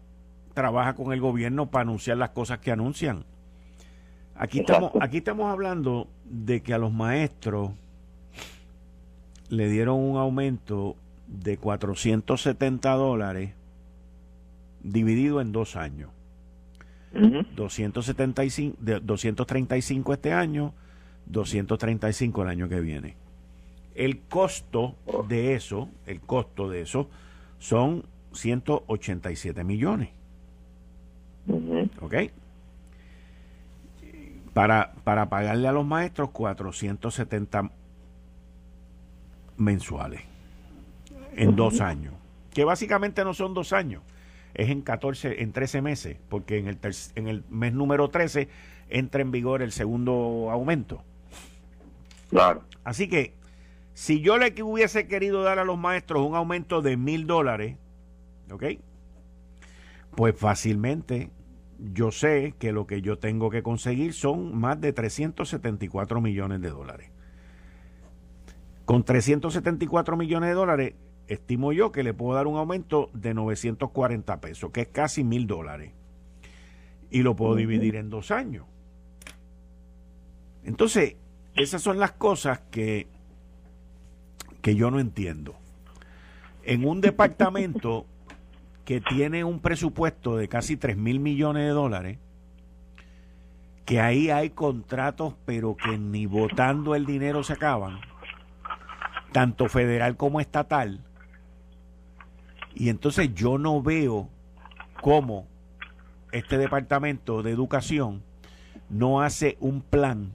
[0.54, 3.24] trabaja con el gobierno para anunciar las cosas que anuncian.
[4.34, 7.70] Aquí estamos, aquí estamos hablando de que a los maestros
[9.48, 13.52] le dieron un aumento de 470 dólares
[14.82, 16.10] dividido en dos años.
[17.56, 20.72] 275, 235 este año,
[21.26, 23.16] 235 el año que viene.
[23.94, 24.96] El costo
[25.28, 27.10] de eso, el costo de eso,
[27.58, 30.08] son 187 millones.
[32.00, 32.14] ¿Ok?
[34.54, 37.70] Para, para pagarle a los maestros 470
[39.56, 40.22] mensuales
[41.36, 42.14] en dos años.
[42.52, 44.02] Que básicamente no son dos años,
[44.54, 46.78] es en 14, en 13 meses, porque en el,
[47.14, 48.48] en el mes número 13
[48.90, 51.02] entra en vigor el segundo aumento.
[52.28, 52.62] Claro.
[52.84, 53.34] Así que
[53.94, 57.76] si yo le hubiese querido dar a los maestros un aumento de mil dólares,
[58.50, 58.64] ¿ok?
[60.14, 61.30] Pues fácilmente
[61.92, 66.70] yo sé que lo que yo tengo que conseguir son más de 374 millones de
[66.70, 67.10] dólares.
[68.84, 70.94] Con 374 millones de dólares,
[71.26, 75.46] estimo yo que le puedo dar un aumento de 940 pesos, que es casi mil
[75.46, 75.92] dólares.
[77.10, 78.66] Y lo puedo dividir en dos años.
[80.64, 81.16] Entonces,
[81.54, 83.08] esas son las cosas que,
[84.62, 85.56] que yo no entiendo.
[86.62, 88.06] En un departamento
[88.84, 92.18] que tiene un presupuesto de casi 3 mil millones de dólares,
[93.84, 98.00] que ahí hay contratos, pero que ni votando el dinero se acaban,
[99.32, 101.00] tanto federal como estatal.
[102.74, 104.28] Y entonces yo no veo
[105.00, 105.46] cómo
[106.32, 108.22] este departamento de educación
[108.88, 110.32] no hace un plan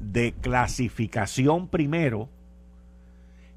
[0.00, 2.28] de clasificación primero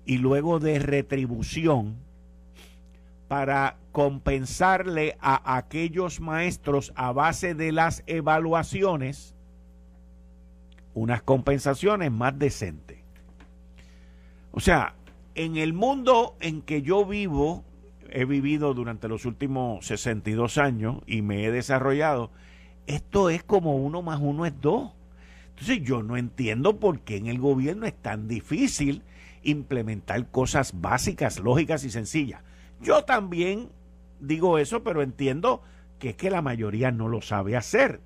[0.06, 1.98] y luego de retribución
[3.30, 9.36] para compensarle a aquellos maestros a base de las evaluaciones
[10.96, 12.98] unas compensaciones más decentes.
[14.52, 14.96] O sea,
[15.36, 17.63] en el mundo en que yo vivo,
[18.10, 22.32] he vivido durante los últimos 62 años y me he desarrollado,
[22.88, 24.92] esto es como uno más uno es dos.
[25.50, 29.04] Entonces yo no entiendo por qué en el gobierno es tan difícil
[29.44, 32.42] implementar cosas básicas, lógicas y sencillas.
[32.82, 33.70] Yo también
[34.20, 35.62] digo eso, pero entiendo
[36.00, 38.00] que es que la mayoría no lo sabe hacer.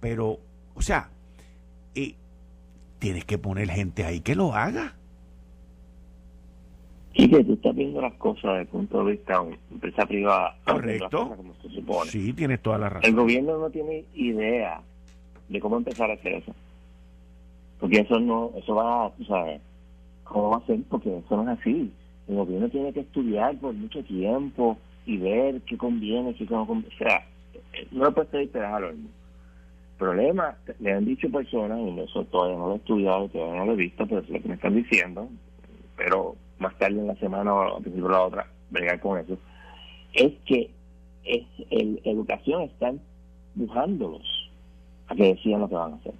[0.00, 0.38] Pero,
[0.74, 1.10] o sea,
[1.94, 2.16] y
[2.98, 4.94] tienes que poner gente ahí que lo haga.
[7.16, 10.56] Sí, que tú estás viendo las cosas desde el punto de vista de empresa privada.
[10.64, 11.36] Correcto.
[12.04, 13.10] Sí, tienes toda la razón.
[13.10, 14.80] El gobierno no tiene idea
[15.48, 16.54] de cómo empezar a hacer eso.
[17.80, 19.60] Porque eso no, eso va, tú sabes,
[20.24, 20.80] ¿cómo va a ser?
[20.88, 21.92] Porque eso no es así.
[22.28, 26.94] El gobierno tiene que estudiar por mucho tiempo y ver qué conviene, qué no conviene.
[26.94, 27.26] O sea,
[27.90, 29.08] no le puedes pedir a lo mismo.
[29.96, 33.72] Problema, le han dicho personas, y eso todavía no lo he estudiado, todavía no lo
[33.72, 35.28] he visto, pero es lo que me están diciendo,
[35.96, 39.36] pero más tarde en la semana o a principio de la otra, bregar con eso,
[40.12, 40.70] es que
[41.24, 43.00] es el educación están
[43.56, 44.50] empujándolos
[45.08, 46.14] a que decidan lo que van a hacer.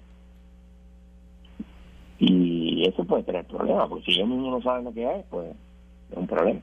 [2.19, 5.55] Y eso puede tener problemas, porque si ellos mismos no saben lo que hay, pues
[6.11, 6.59] es un problema.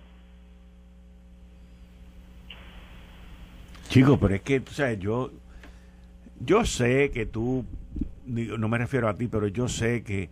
[3.88, 5.30] Chicos, pero es que, tú sabes, yo,
[6.44, 7.64] yo sé que tú,
[8.26, 10.28] no me refiero a ti, pero yo sé que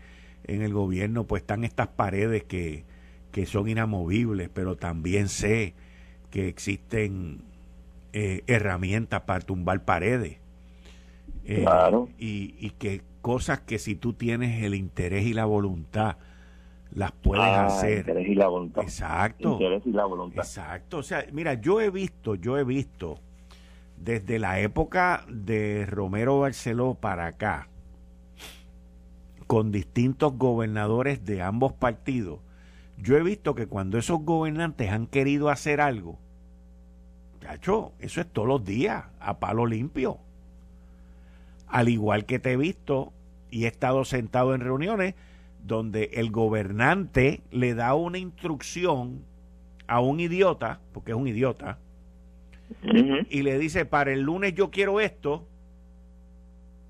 [0.47, 2.85] en el gobierno pues están estas paredes que,
[3.33, 5.75] que son inamovibles, pero también sé
[6.31, 7.43] que existen
[8.13, 10.39] eh, herramientas para tumbar paredes.
[11.45, 12.09] Eh, claro.
[12.19, 16.17] Y, y, que cosas que si tú tienes el interés y la voluntad,
[16.95, 17.99] las puedes ah, hacer.
[17.99, 18.83] Interés y la voluntad.
[18.83, 19.53] Exacto.
[19.53, 20.45] Interés y la voluntad.
[20.45, 20.99] Exacto.
[20.99, 23.19] O sea, mira, yo he visto, yo he visto
[23.97, 27.69] desde la época de Romero Barceló para acá,
[29.47, 32.41] con distintos gobernadores de ambos partidos,
[32.97, 36.19] yo he visto que cuando esos gobernantes han querido hacer algo,
[37.41, 40.19] chacho, eso es todos los días, a palo limpio.
[41.67, 43.13] Al igual que te he visto
[43.51, 45.15] y he estado sentado en reuniones
[45.67, 49.25] donde el gobernante le da una instrucción
[49.87, 51.79] a un idiota, porque es un idiota,
[53.31, 55.47] y le dice, para el lunes yo quiero esto,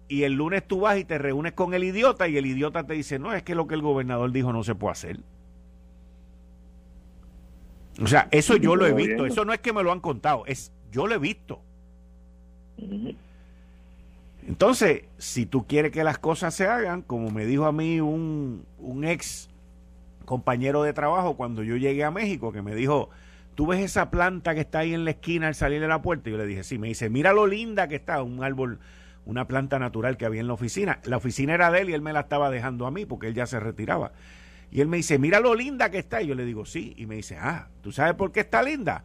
[0.09, 2.95] y el lunes tú vas y te reúnes con el idiota y el idiota te
[2.95, 5.21] dice, no, es que lo que el gobernador dijo no se puede hacer.
[8.03, 10.45] O sea, eso yo lo he visto, eso no es que me lo han contado,
[10.47, 11.61] es yo lo he visto.
[14.47, 18.67] Entonces, si tú quieres que las cosas se hagan, como me dijo a mí un,
[18.79, 19.49] un ex
[20.27, 23.09] compañero de trabajo cuando yo llegué a México, que me dijo,
[23.55, 26.29] ¿tú ves esa planta que está ahí en la esquina al salir de la puerta?
[26.29, 28.81] Y yo le dije, sí, me dice, mira lo linda que está, un árbol,
[29.25, 31.01] una planta natural que había en la oficina.
[31.05, 33.35] La oficina era de él y él me la estaba dejando a mí porque él
[33.35, 34.13] ya se retiraba.
[34.71, 36.21] Y él me dice, mira lo linda que está.
[36.21, 36.95] Y yo le digo, sí.
[36.97, 39.05] Y me dice, ah, ¿tú sabes por qué está linda?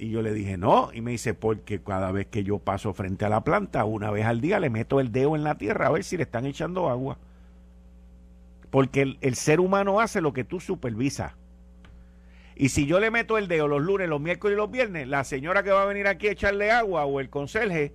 [0.00, 0.88] Y yo le dije, no.
[0.94, 4.24] Y me dice, porque cada vez que yo paso frente a la planta, una vez
[4.24, 6.88] al día le meto el dedo en la tierra a ver si le están echando
[6.88, 7.18] agua.
[8.70, 11.34] Porque el, ser humano hace lo que tú supervisas.
[12.56, 15.22] Y si yo le meto el dedo los lunes, los miércoles y los viernes, la
[15.22, 17.92] señora que va a venir aquí a echarle agua o el conserje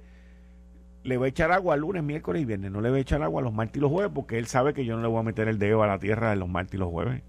[1.02, 2.70] le va a echar agua lunes, miércoles y viernes.
[2.70, 4.86] No le va a echar agua los martes y los jueves porque él sabe que
[4.86, 6.78] yo no le voy a meter el dedo a la tierra de los martes y
[6.78, 7.24] los jueves.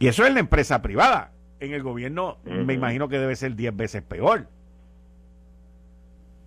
[0.00, 1.30] Y eso es la empresa privada.
[1.60, 4.46] En el gobierno me imagino que debe ser 10 veces peor.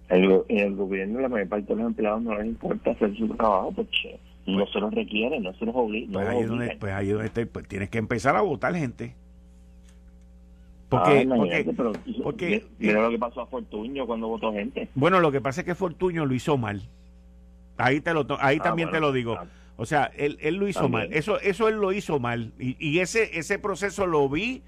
[0.09, 3.71] en el gobierno la mayor parte de los empleados no les importa hacer su trabajo
[3.75, 6.13] porque no se los requiere, no se los obliga.
[6.13, 9.15] Pues, ahí, donde, pues ahí donde pues tienes que empezar a votar gente.
[10.89, 11.27] Porque,
[12.21, 14.89] porque, mira lo que pasó a Fortuño cuando votó gente.
[14.93, 16.83] Bueno, lo que pasa es que Fortuño lo hizo mal.
[17.77, 19.37] Ahí te lo ahí ah, también te lo digo.
[19.39, 19.47] Ah.
[19.75, 21.11] O sea, él, él lo hizo mal.
[21.11, 24.61] Eso eso él lo hizo mal y, y, ese ese proceso lo vi,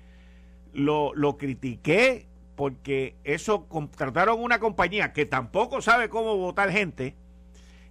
[0.76, 7.16] lo lo critiqué porque eso contrataron una compañía que tampoco sabe cómo votar gente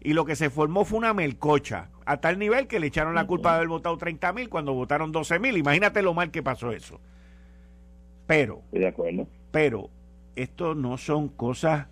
[0.00, 3.26] y lo que se formó fue una melcocha, a tal nivel que le echaron la
[3.26, 5.56] culpa de haber votado 30 mil cuando votaron 12 mil.
[5.56, 7.00] Imagínate lo mal que pasó eso.
[8.26, 9.26] Pero, de acuerdo.
[9.50, 9.88] pero,
[10.36, 11.86] esto no son cosas,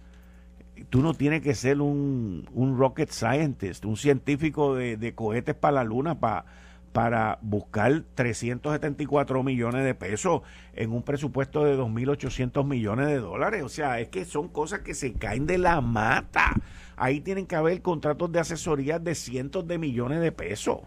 [0.90, 5.76] tú no tienes que ser un, un rocket scientist, un científico de, de cohetes para
[5.76, 6.44] la luna para
[6.92, 10.42] para buscar 374 millones de pesos
[10.74, 13.62] en un presupuesto de 2.800 millones de dólares.
[13.62, 16.54] O sea, es que son cosas que se caen de la mata.
[16.96, 20.80] Ahí tienen que haber contratos de asesoría de cientos de millones de pesos.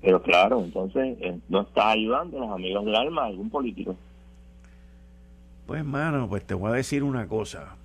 [0.00, 3.96] Pero claro, entonces eh, no está ayudando a los amigos del alma algún político.
[5.66, 7.76] Pues, mano, pues te voy a decir una cosa.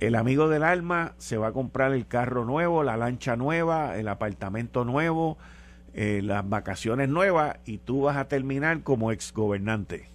[0.00, 4.06] El amigo del alma se va a comprar el carro nuevo, la lancha nueva, el
[4.06, 5.38] apartamento nuevo,
[5.92, 10.06] eh, las vacaciones nuevas y tú vas a terminar como exgobernante.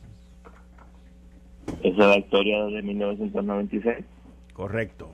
[1.81, 4.05] Esa es la historia de 1996.
[4.53, 5.11] Correcto.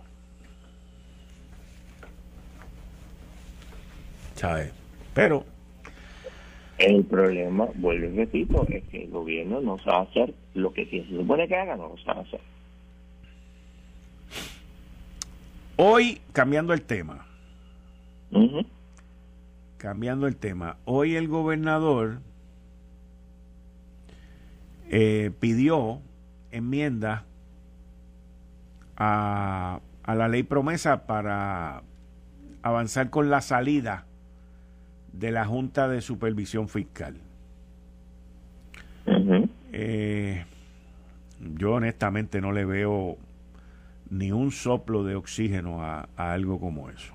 [4.35, 4.71] ¿Sabes?
[5.15, 5.43] Pero...
[6.77, 11.03] El problema, vuelvo y repito, es que el gobierno no sabe hacer lo que se
[11.09, 12.39] supone que haga, no lo sabe hacer.
[15.81, 17.25] Hoy, cambiando el tema,
[19.77, 22.19] cambiando el tema, hoy el gobernador
[24.89, 26.01] eh, pidió
[26.51, 27.23] enmienda
[28.97, 31.83] a, a la ley promesa para
[32.61, 34.05] avanzar con la salida
[35.13, 37.15] de la Junta de Supervisión Fiscal.
[39.71, 40.43] Eh,
[41.55, 43.17] yo honestamente no le veo
[44.09, 47.13] ni un soplo de oxígeno a, algo como eso.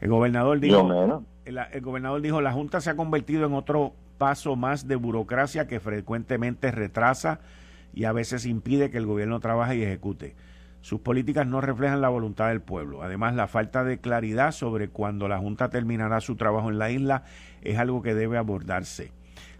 [0.00, 4.86] El gobernador dijo, el, gobernador dijo, la Junta se ha convertido en otro paso más
[4.86, 7.40] de burocracia que frecuentemente retrasa
[7.94, 10.36] y a veces impide que el gobierno trabaje y ejecute.
[10.80, 13.02] Sus políticas no reflejan la voluntad del pueblo.
[13.02, 17.24] Además, la falta de claridad sobre cuándo la Junta terminará su trabajo en la isla
[17.62, 19.12] es algo que debe abordarse.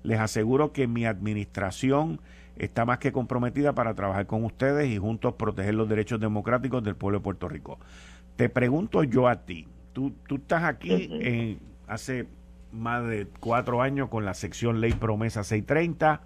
[0.05, 2.21] Les aseguro que mi administración
[2.59, 6.97] está más que comprometida para trabajar con ustedes y juntos proteger los derechos democráticos del
[6.97, 7.79] pueblo de Puerto Rico.
[8.37, 12.27] Te pregunto yo a ti, tú, tú estás aquí hace
[12.73, 16.21] más de cuatro años con la sección Ley Promesa 630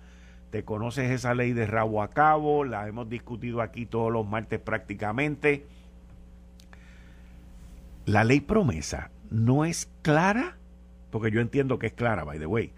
[0.53, 4.61] te conoces esa ley de rabo a cabo, la hemos discutido aquí todos los martes
[4.61, 5.65] prácticamente.
[8.05, 10.59] La ley promesa no es clara,
[11.11, 12.71] porque yo entiendo que es clara, by the way,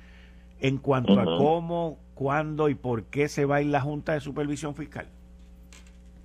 [0.61, 4.21] en cuanto a cómo, cuándo y por qué se va a ir la Junta de
[4.21, 5.07] Supervisión Fiscal.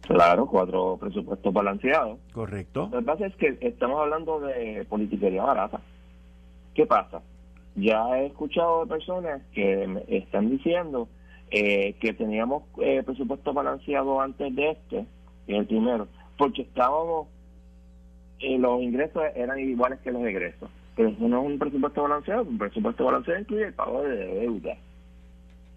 [0.02, 2.18] Claro, cuatro presupuestos balanceados.
[2.34, 2.90] Correcto.
[2.92, 5.82] Lo que pasa es que estamos hablando de politiquería barata.
[6.74, 7.22] ¿Qué pasa?
[7.76, 11.08] Ya he escuchado de personas que están diciendo
[11.52, 15.06] eh, que teníamos eh, presupuesto balanceado antes de este,
[15.48, 17.28] el primero, porque estábamos,
[18.40, 20.70] eh, los ingresos eran iguales que los egresos.
[20.96, 24.76] Pero eso no es un presupuesto balanceado, un presupuesto balanceado incluye el pago de deuda.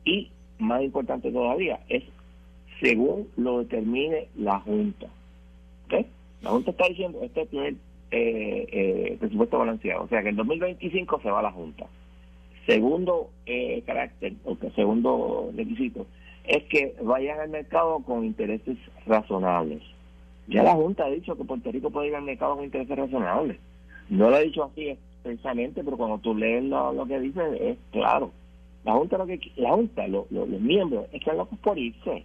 [0.05, 2.05] Y, más importante todavía, es
[2.81, 5.07] según lo determine la Junta.
[5.87, 6.07] ¿Okay?
[6.43, 7.75] La Junta está diciendo, este es el primer
[8.11, 11.87] eh, eh, presupuesto balanceado, o sea que en 2025 se va a la Junta.
[12.67, 16.07] Segundo eh, carácter, o segundo requisito,
[16.45, 18.77] es que vayan al mercado con intereses
[19.07, 19.83] razonables.
[20.49, 23.59] Ya la Junta ha dicho que Puerto Rico puede ir al mercado con intereses razonables.
[24.09, 28.33] No lo ha dicho así expresamente, pero cuando tú lees lo, que dice, es claro.
[28.85, 32.25] La Junta, lo que, la junta los miembros, están locos por irse.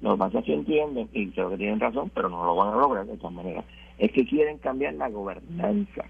[0.00, 2.74] Lo que pasa es que entienden, y creo que tienen razón, pero no lo van
[2.74, 3.64] a lograr de todas maneras,
[3.98, 6.04] es que quieren cambiar la gobernanza.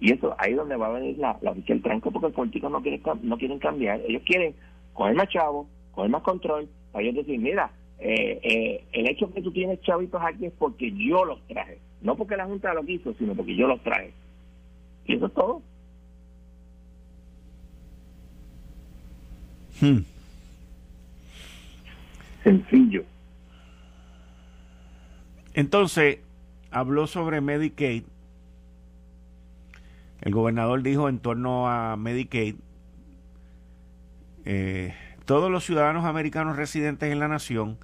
[0.00, 2.68] Y eso, ahí es donde va a venir la, la el tranco, porque el político
[2.68, 4.00] no, quiere, no quieren cambiar.
[4.06, 4.54] Ellos quieren
[4.92, 9.40] coger más chavos, coger más control, para ellos decir, mira, eh, eh, el hecho que
[9.40, 11.78] tú tienes chavitos aquí es porque yo los traje.
[12.02, 14.12] No porque la Junta lo quiso, sino porque yo los traje.
[15.06, 15.62] Y eso es todo.
[19.80, 19.98] Hmm.
[22.42, 23.04] Sencillo.
[25.54, 26.18] Entonces,
[26.70, 28.04] habló sobre Medicaid.
[30.20, 32.56] El gobernador dijo en torno a Medicaid,
[34.44, 37.78] eh, todos los ciudadanos americanos residentes en la nación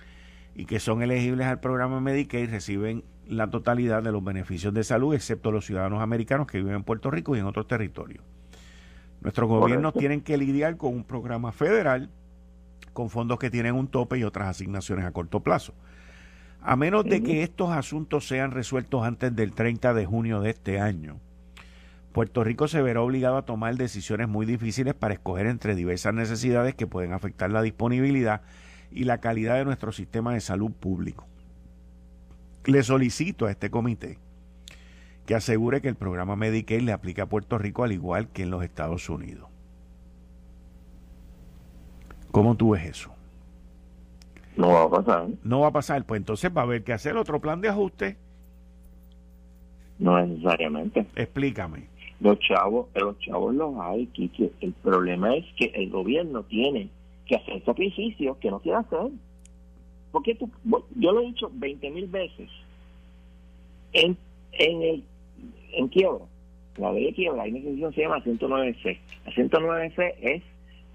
[0.54, 5.14] y que son elegibles al programa Medicaid reciben la totalidad de los beneficios de salud,
[5.14, 8.24] excepto los ciudadanos americanos que viven en Puerto Rico y en otros territorios.
[9.22, 12.10] Nuestros gobiernos tienen que lidiar con un programa federal
[12.92, 15.74] con fondos que tienen un tope y otras asignaciones a corto plazo.
[16.60, 20.78] A menos de que estos asuntos sean resueltos antes del 30 de junio de este
[20.78, 21.18] año,
[22.12, 26.74] Puerto Rico se verá obligado a tomar decisiones muy difíciles para escoger entre diversas necesidades
[26.74, 28.42] que pueden afectar la disponibilidad
[28.90, 31.26] y la calidad de nuestro sistema de salud público.
[32.66, 34.18] Le solicito a este comité
[35.26, 38.50] que asegure que el programa Medicaid le aplica a Puerto Rico al igual que en
[38.50, 39.48] los Estados Unidos.
[42.30, 43.12] ¿Cómo tú ves eso?
[44.56, 45.28] No va a pasar.
[45.44, 48.16] No va a pasar, pues entonces va a haber que hacer otro plan de ajuste.
[49.98, 51.06] No necesariamente.
[51.14, 51.86] Explícame.
[52.20, 54.50] Los chavos, los chavos los hay, Kiki.
[54.60, 56.88] El problema es que el gobierno tiene
[57.26, 59.10] que hacer sacrificios que no quiere hacer.
[60.10, 60.50] Porque tú,
[60.96, 62.48] yo lo he dicho 20 mil veces.
[63.92, 64.16] En,
[64.52, 65.04] en el
[65.72, 66.24] en quiebra,
[66.76, 68.98] la ley de quiebra, hay una institución se llama 109C.
[69.26, 70.42] La 109C es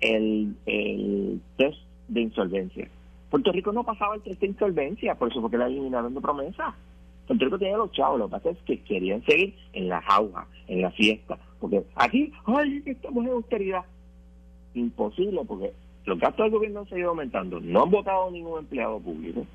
[0.01, 2.89] el, el test de insolvencia.
[3.29, 6.75] Puerto Rico no pasaba el test de insolvencia, por eso porque la eliminaron de promesa.
[7.27, 10.47] Puerto Rico tenía los chavos, lo que pasa es que querían seguir en la jauja,
[10.67, 11.37] en la fiesta.
[11.59, 13.83] Porque aquí, ay, estamos en austeridad.
[14.73, 15.73] Imposible, porque
[16.05, 17.59] los gastos del gobierno han seguido aumentando.
[17.59, 19.45] No han votado ningún empleado público.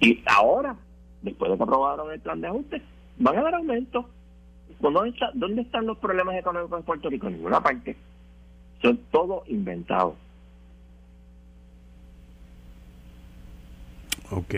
[0.00, 0.76] Y ahora,
[1.22, 2.82] después de que aprobaron el plan de ajuste,
[3.18, 4.08] van a dar aumento
[4.80, 7.28] ¿Dónde, están los problemas económicos en Puerto Rico?
[7.28, 7.96] En ninguna parte.
[8.80, 10.14] Son todo inventados.
[14.30, 14.54] Ok.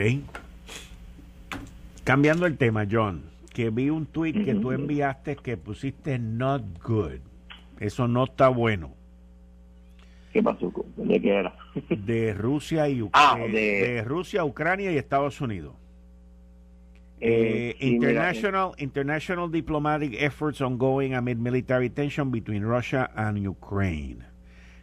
[2.04, 7.20] Cambiando el tema, John, que vi un tweet que tú enviaste que pusiste not good.
[7.80, 8.92] Eso no está bueno.
[10.32, 10.72] ¿Qué pasó?
[10.96, 11.54] ¿De qué era?
[11.90, 15.74] de Rusia y ah, de Rusia, Ucrania y Estados Unidos.
[17.26, 24.22] Eh, eh, international, international diplomatic efforts ongoing amid military tension between Russia and Ukraine.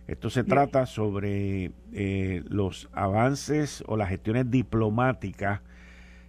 [0.07, 5.61] Esto se trata sobre eh, los avances o las gestiones diplomáticas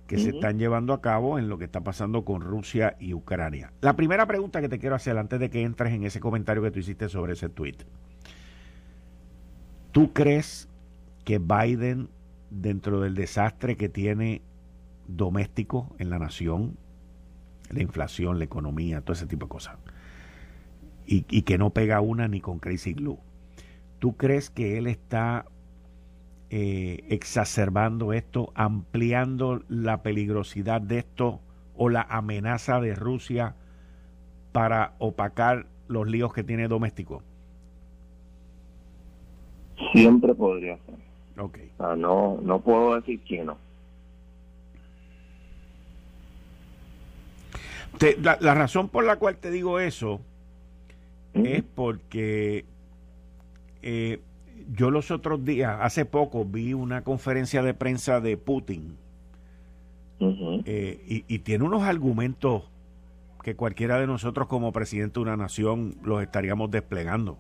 [0.06, 3.72] que se están llevando a cabo en lo que está pasando con Rusia y Ucrania.
[3.80, 6.70] La primera pregunta que te quiero hacer antes de que entres en ese comentario que
[6.70, 7.76] tú hiciste sobre ese tweet.
[9.92, 10.68] ¿Tú crees
[11.24, 12.10] que Biden,
[12.50, 14.42] dentro del desastre que tiene
[15.16, 16.76] doméstico en la nación,
[17.70, 19.78] la inflación, la economía, todo ese tipo de cosas.
[21.04, 23.18] Y, que no pega una ni con Crazy Glue.
[23.98, 25.44] ¿Tú crees que él está
[26.48, 31.40] eh, exacerbando esto, ampliando la peligrosidad de esto
[31.76, 33.56] o la amenaza de Rusia
[34.52, 37.22] para opacar los líos que tiene doméstico?
[39.92, 40.94] Siempre podría ser.
[41.38, 41.58] Ok.
[41.74, 43.56] O sea, no, no puedo decir que no.
[47.99, 50.20] Te- la, la razón por la cual te digo eso
[51.34, 52.64] es porque
[53.82, 54.20] eh,
[54.74, 58.97] yo los otros días, hace poco, vi una conferencia de prensa de Putin
[60.66, 62.64] eh, y, y tiene unos argumentos
[63.43, 67.38] que cualquiera de nosotros como presidente de una nación los estaríamos desplegando.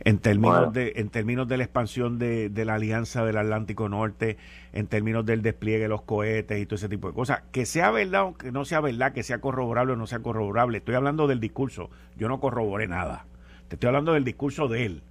[0.00, 0.72] En términos, Bueno.
[0.72, 4.36] de, en términos de la expansión de, de la alianza del Atlántico Norte,
[4.72, 7.42] en términos del despliegue de los cohetes y todo ese tipo de cosas.
[7.50, 10.78] Que sea verdad o que no sea verdad, que sea corroborable o no sea corroborable.
[10.78, 11.90] Estoy hablando del discurso.
[12.16, 13.26] Yo no corroboré nada.
[13.68, 15.02] Te estoy hablando del discurso de él.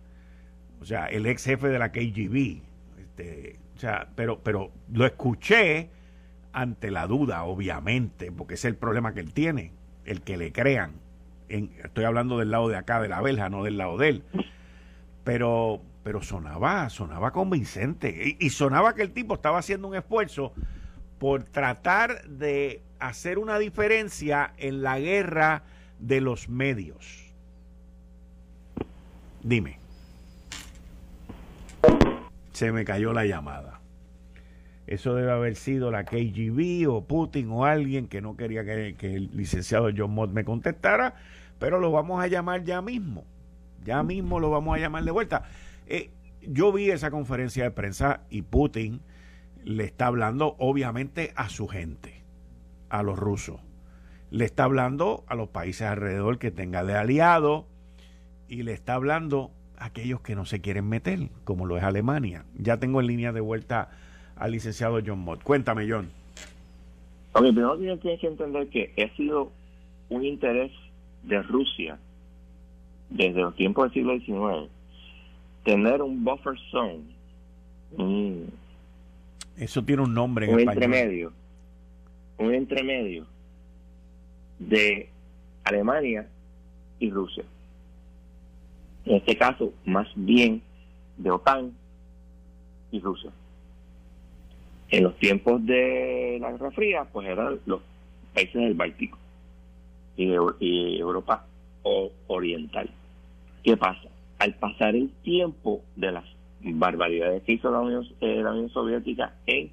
[0.80, 2.62] O sea, el ex jefe de la KGB.
[3.00, 5.90] Este, o sea, pero, pero lo escuché
[6.54, 9.74] ante la duda, obviamente, porque ese es el problema que él tiene,
[10.06, 10.94] el que le crean.
[11.50, 14.24] En- estoy hablando del lado de acá de la verja, no del lado de él.
[15.28, 18.38] Pero, pero sonaba, sonaba convincente.
[18.40, 20.54] Y, y sonaba que el tipo estaba haciendo un esfuerzo
[21.20, 25.64] por tratar de hacer una diferencia en la guerra
[26.00, 27.34] de los medios.
[29.44, 29.80] Dime.
[32.54, 33.82] Se me cayó la llamada.
[34.88, 39.16] Eso debe haber sido la KGB o Putin o alguien que no quería que, que
[39.16, 41.16] el licenciado John Mott me contestara,
[41.60, 43.26] pero lo vamos a llamar ya mismo.
[43.84, 45.44] Ya mismo lo vamos a llamar de vuelta.
[45.88, 46.10] Eh,
[46.42, 49.02] yo vi esa conferencia de prensa y Putin
[49.64, 52.24] le está hablando obviamente a su gente,
[52.90, 53.60] a los rusos.
[54.30, 57.68] Le está hablando a los países alrededor que tenga de aliado
[58.48, 62.46] y le está hablando a aquellos que no se quieren meter, como lo es Alemania.
[62.58, 63.90] Ya tengo en línea de vuelta
[64.36, 65.44] al licenciado John Mott.
[65.44, 66.10] Cuéntame, John.
[67.34, 69.52] Ok, primero tienes que entender que ha sido
[70.10, 70.72] un interés
[71.24, 72.00] de Rusia
[73.10, 74.70] desde los tiempos del siglo XIX
[75.64, 77.02] tener un buffer zone,
[77.98, 78.50] un,
[79.58, 80.84] Eso tiene un nombre en un español.
[80.84, 81.34] entremedio,
[82.38, 83.26] un entremedio
[84.60, 85.10] de
[85.64, 86.28] Alemania
[87.00, 87.44] y Rusia.
[89.06, 90.62] En este caso, más bien
[91.18, 91.72] de OTAN
[92.92, 93.32] y Rusia.
[94.90, 97.82] En los tiempos de la Guerra Fría, pues eran los
[98.34, 99.18] países del Báltico
[100.16, 101.46] y, Eu- y Europa
[101.84, 102.90] o- Oriental.
[103.68, 104.08] ¿Qué pasa?
[104.40, 106.24] Al pasar el tiempo de las
[106.62, 109.72] barbaridades que hizo la Unión, eh, la Unión Soviética en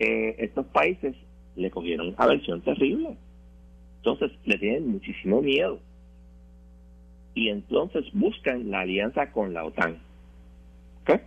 [0.00, 1.14] eh, estos países,
[1.54, 3.16] le cogieron aversión terrible.
[3.98, 5.78] Entonces le tienen muchísimo miedo.
[7.36, 9.98] Y entonces buscan la alianza con la OTAN.
[11.02, 11.20] ¿Ok?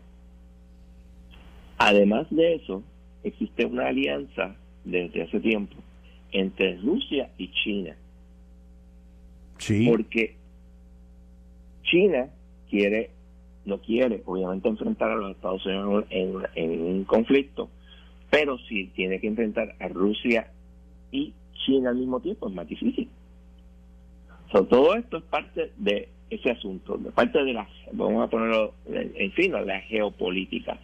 [1.77, 2.83] Además de eso,
[3.23, 5.77] existe una alianza desde hace tiempo
[6.33, 7.95] entre Rusia y China.
[9.57, 9.87] Sí.
[9.89, 10.42] Porque
[11.93, 12.27] China
[12.71, 13.11] quiere,
[13.65, 17.69] no quiere, obviamente, enfrentar a los Estados Unidos en, un conflicto,
[18.31, 20.51] pero si tiene que enfrentar a Rusia
[21.11, 21.33] y
[21.65, 23.07] China al mismo tiempo, es más difícil.
[24.51, 29.31] Todo esto es parte de ese asunto, de parte de la, vamos a ponerlo en
[29.33, 30.79] fin, la geopolítica.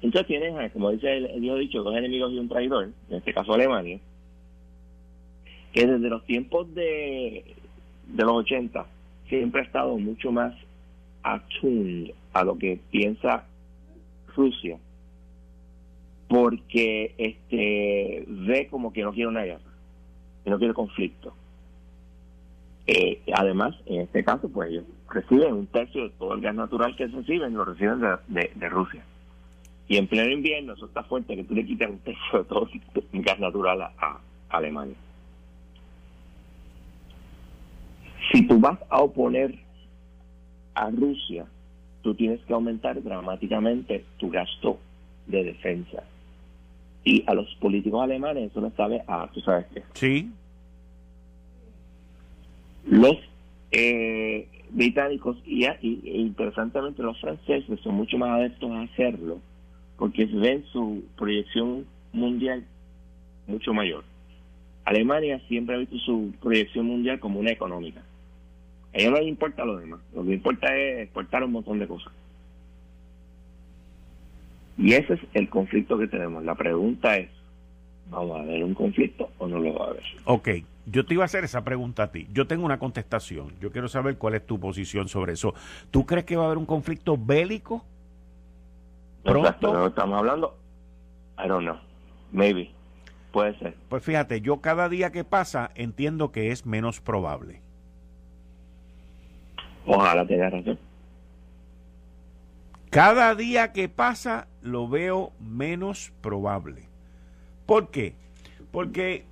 [0.00, 3.32] Entonces tienes, eh, como dice el, viejo dicho, dos enemigos y un traidor, en este
[3.32, 3.98] caso Alemania,
[5.72, 7.44] que desde los tiempos de
[8.16, 8.86] los 80
[9.28, 10.54] siempre ha estado mucho más
[11.22, 13.44] attuned a lo que piensa
[14.34, 14.78] Rusia
[16.28, 19.60] porque este ve como que no quiere una guerra
[20.42, 21.34] que no quiere conflicto.
[22.86, 26.96] Eh, además en este caso pues ellos reciben un tercio de todo el gas natural
[26.96, 29.04] que reciben lo reciben de, Rusia.
[29.88, 32.68] Y en pleno invierno eso está fuerte que tú le quitas un tercio de todo
[33.12, 34.18] el gas natural a
[34.48, 34.96] Alemania
[38.32, 39.54] si tú vas a oponer
[40.74, 41.46] a Rusia,
[42.02, 44.78] tú tienes que aumentar dramáticamente tu gasto
[45.26, 46.02] de defensa.
[47.04, 49.82] Y a los políticos alemanes eso les sabe a, tú sabes qué.
[49.94, 50.30] Sí.
[52.88, 53.16] Los
[53.70, 59.40] eh, británicos y, y- e interesantemente los franceses son mucho más adeptos a hacerlo
[59.98, 62.64] porque ven su proyección mundial
[63.46, 64.04] mucho mayor.
[64.84, 68.02] Alemania siempre ha visto su proyección mundial como una económica.
[68.94, 70.00] A ellos no les importa lo demás.
[70.14, 72.12] Lo que importa es exportar un montón de cosas.
[74.76, 76.44] Y ese es el conflicto que tenemos.
[76.44, 77.30] La pregunta es,
[78.10, 80.02] ¿vamos a ver un conflicto o no lo va a haber?
[80.24, 80.48] Ok,
[80.86, 82.26] yo te iba a hacer esa pregunta a ti.
[82.32, 83.52] Yo tengo una contestación.
[83.60, 85.54] Yo quiero saber cuál es tu posición sobre eso.
[85.90, 87.84] ¿Tú crees que va a haber un conflicto bélico?
[89.22, 89.72] Pronto.
[89.72, 90.56] que estamos hablando,
[91.38, 91.76] I don't know.
[92.32, 92.70] Maybe.
[93.30, 93.74] Puede ser.
[93.88, 97.60] Pues fíjate, yo cada día que pasa entiendo que es menos probable.
[99.86, 100.78] Ojalá tenga razón.
[102.90, 106.88] Cada día que pasa lo veo menos probable.
[107.66, 108.14] ¿Por qué?
[108.70, 109.24] Porque,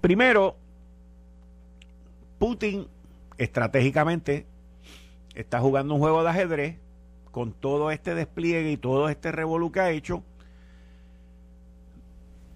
[0.00, 0.56] primero,
[2.38, 2.86] Putin
[3.36, 4.46] estratégicamente
[5.34, 6.78] está jugando un juego de ajedrez
[7.30, 10.22] con todo este despliegue y todo este revolú que ha hecho.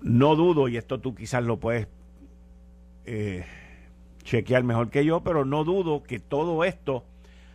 [0.01, 1.89] No dudo, y esto tú quizás lo puedes
[3.05, 3.45] eh,
[4.29, 7.05] chequear mejor que yo, pero no dudo que todo esto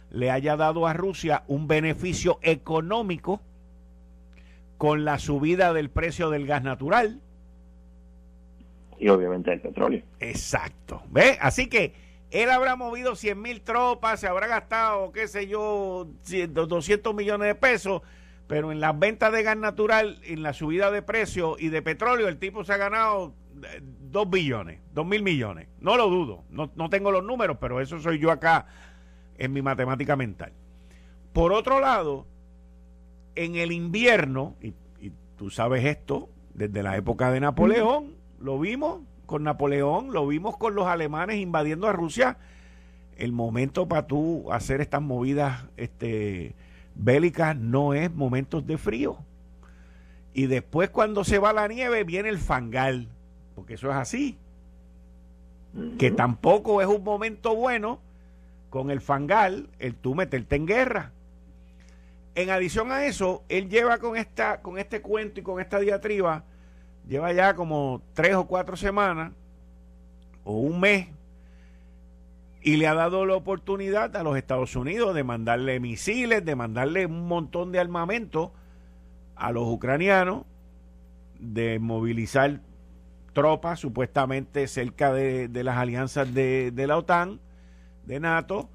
[0.10, 3.42] le haya dado a Rusia un beneficio económico
[4.78, 7.22] con la subida del precio del gas natural.
[9.00, 10.02] Y obviamente el petróleo.
[10.20, 11.04] Exacto.
[11.10, 11.38] ¿Ve?
[11.40, 11.94] Así que
[12.32, 17.56] él habrá movido 100 mil tropas, se habrá gastado, qué sé yo, 200 millones de
[17.56, 18.02] pesos,
[18.48, 22.28] pero en las ventas de gas natural, en la subida de precio y de petróleo,
[22.28, 23.34] el tipo se ha ganado
[24.12, 25.68] 2 billones, 2 mil millones.
[25.80, 28.68] No lo dudo, no, no tengo los números, pero eso soy yo acá
[29.38, 30.54] en mi matemática mental.
[31.34, 32.28] Por otro lado,
[33.36, 39.02] en el invierno, y, y tú sabes esto, desde la época de Napoleón, lo vimos,
[39.26, 42.38] con Napoleón, lo vimos con los alemanes invadiendo a Rusia.
[43.18, 46.56] El momento para tú hacer estas movidas este,
[46.96, 49.18] bélicas no es momentos de frío.
[50.34, 53.08] Y después cuando se va la nieve viene el fangal,
[53.56, 54.38] porque eso es así.
[55.98, 58.00] Que tampoco es un momento bueno
[58.70, 61.12] con el fangal el tú meterte en guerra.
[62.36, 66.44] En adición a eso, él lleva con, esta, con este cuento y con esta diatriba
[67.08, 69.32] lleva ya como tres o cuatro semanas
[70.44, 71.08] o un mes
[72.64, 77.06] y le ha dado la oportunidad a los Estados Unidos de mandarle misiles, de mandarle
[77.06, 78.54] un montón de armamento
[79.36, 80.46] a los ucranianos,
[81.40, 82.62] de movilizar
[83.34, 87.40] tropas supuestamente cerca de, las alianzas de, de, la OTAN,
[88.06, 88.70] de NATO,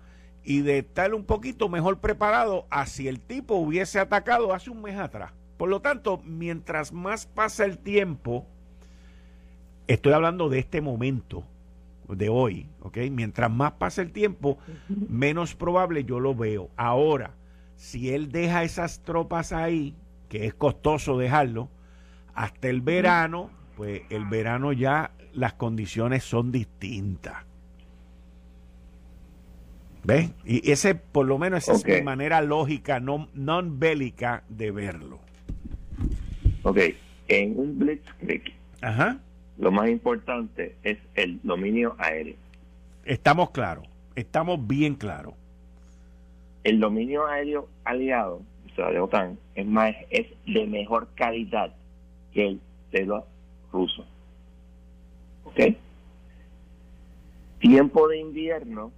[0.44, 4.82] y de estar un poquito mejor preparado a si el tipo hubiese atacado hace un
[4.82, 5.32] mes atrás.
[5.56, 8.46] Por lo tanto, mientras más pasa el tiempo,
[9.86, 11.44] estoy hablando de este momento,
[12.08, 12.98] de hoy, ¿ok?
[13.10, 16.70] Mientras más pasa el tiempo, menos probable yo lo veo.
[16.76, 17.34] Ahora,
[17.76, 19.94] si él deja esas tropas ahí,
[20.28, 21.68] que es costoso dejarlo,
[22.34, 27.44] hasta el verano, pues el verano ya las condiciones son distintas.
[30.02, 30.32] ¿Ves?
[30.44, 35.20] Y ese, por lo menos, esa es mi manera lógica, no, non bélica de verlo.
[36.64, 36.78] Ok,
[37.28, 38.52] en un blitzkrieg,
[39.58, 42.34] lo más importante es el dominio aéreo.
[43.04, 45.34] Estamos claros, estamos bien claros.
[46.64, 51.76] El dominio aéreo aliado, o sea, de OTAN, es, más, es de mejor calidad
[52.32, 52.60] que el
[52.90, 53.22] de los
[53.72, 54.06] rusos.
[55.44, 55.60] ¿Ok?
[57.58, 58.92] Tiempo de invierno,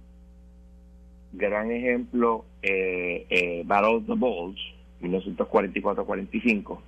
[1.33, 4.61] gran ejemplo, eh, eh, Battle of the Bulge,
[5.01, 6.79] 1944-45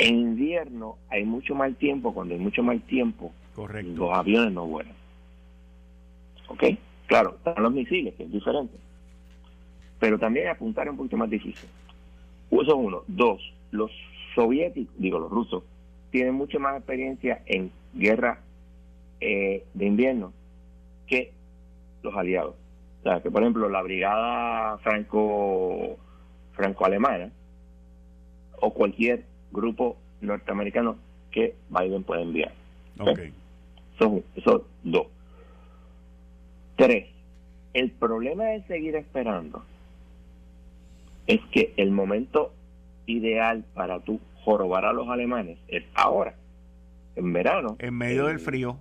[0.00, 3.92] en invierno hay mucho mal tiempo, cuando hay mucho mal tiempo, Correcto.
[3.96, 4.94] los aviones no vuelan.
[6.48, 6.64] ¿Ok?
[7.06, 8.74] Claro, están los misiles, que es diferente.
[9.98, 11.68] Pero también apuntar es un poquito más difícil.
[12.50, 13.02] Eso es uno.
[13.06, 13.90] Dos, los
[14.34, 15.62] soviéticos, digo los rusos,
[16.10, 18.40] tienen mucha más experiencia en guerra
[19.20, 20.32] eh, de invierno
[21.06, 21.32] que
[22.02, 22.54] los aliados.
[23.00, 25.96] O sea, que por ejemplo la brigada franco
[26.52, 27.30] franco-alemana
[28.60, 30.96] o cualquier grupo norteamericano
[31.30, 32.52] que Biden puede enviar.
[32.98, 33.32] Okay.
[33.98, 34.22] Son,
[34.82, 35.06] dos.
[36.76, 37.06] Tres,
[37.74, 39.62] el problema de seguir esperando
[41.26, 42.52] es que el momento
[43.06, 46.34] ideal para tú jorobar a los alemanes es ahora,
[47.16, 47.76] en verano.
[47.78, 48.78] En medio del frío.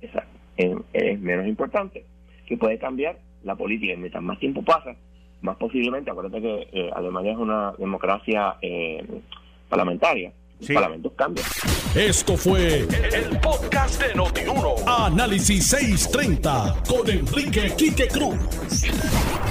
[0.00, 0.38] exacto.
[0.56, 2.04] es menos importante,
[2.46, 3.94] que puede cambiar la política.
[3.96, 4.96] Mientras más tiempo pasa,
[5.42, 9.04] más posiblemente, acuérdate que eh, Alemania es una democracia eh,
[9.68, 10.32] parlamentaria.
[10.60, 10.74] Sí.
[10.74, 11.44] Parlamentos cambian.
[11.96, 14.76] Esto fue el, podcast de Notiuno.
[14.86, 18.38] Análisis 630 con Enrique Quique Cruz.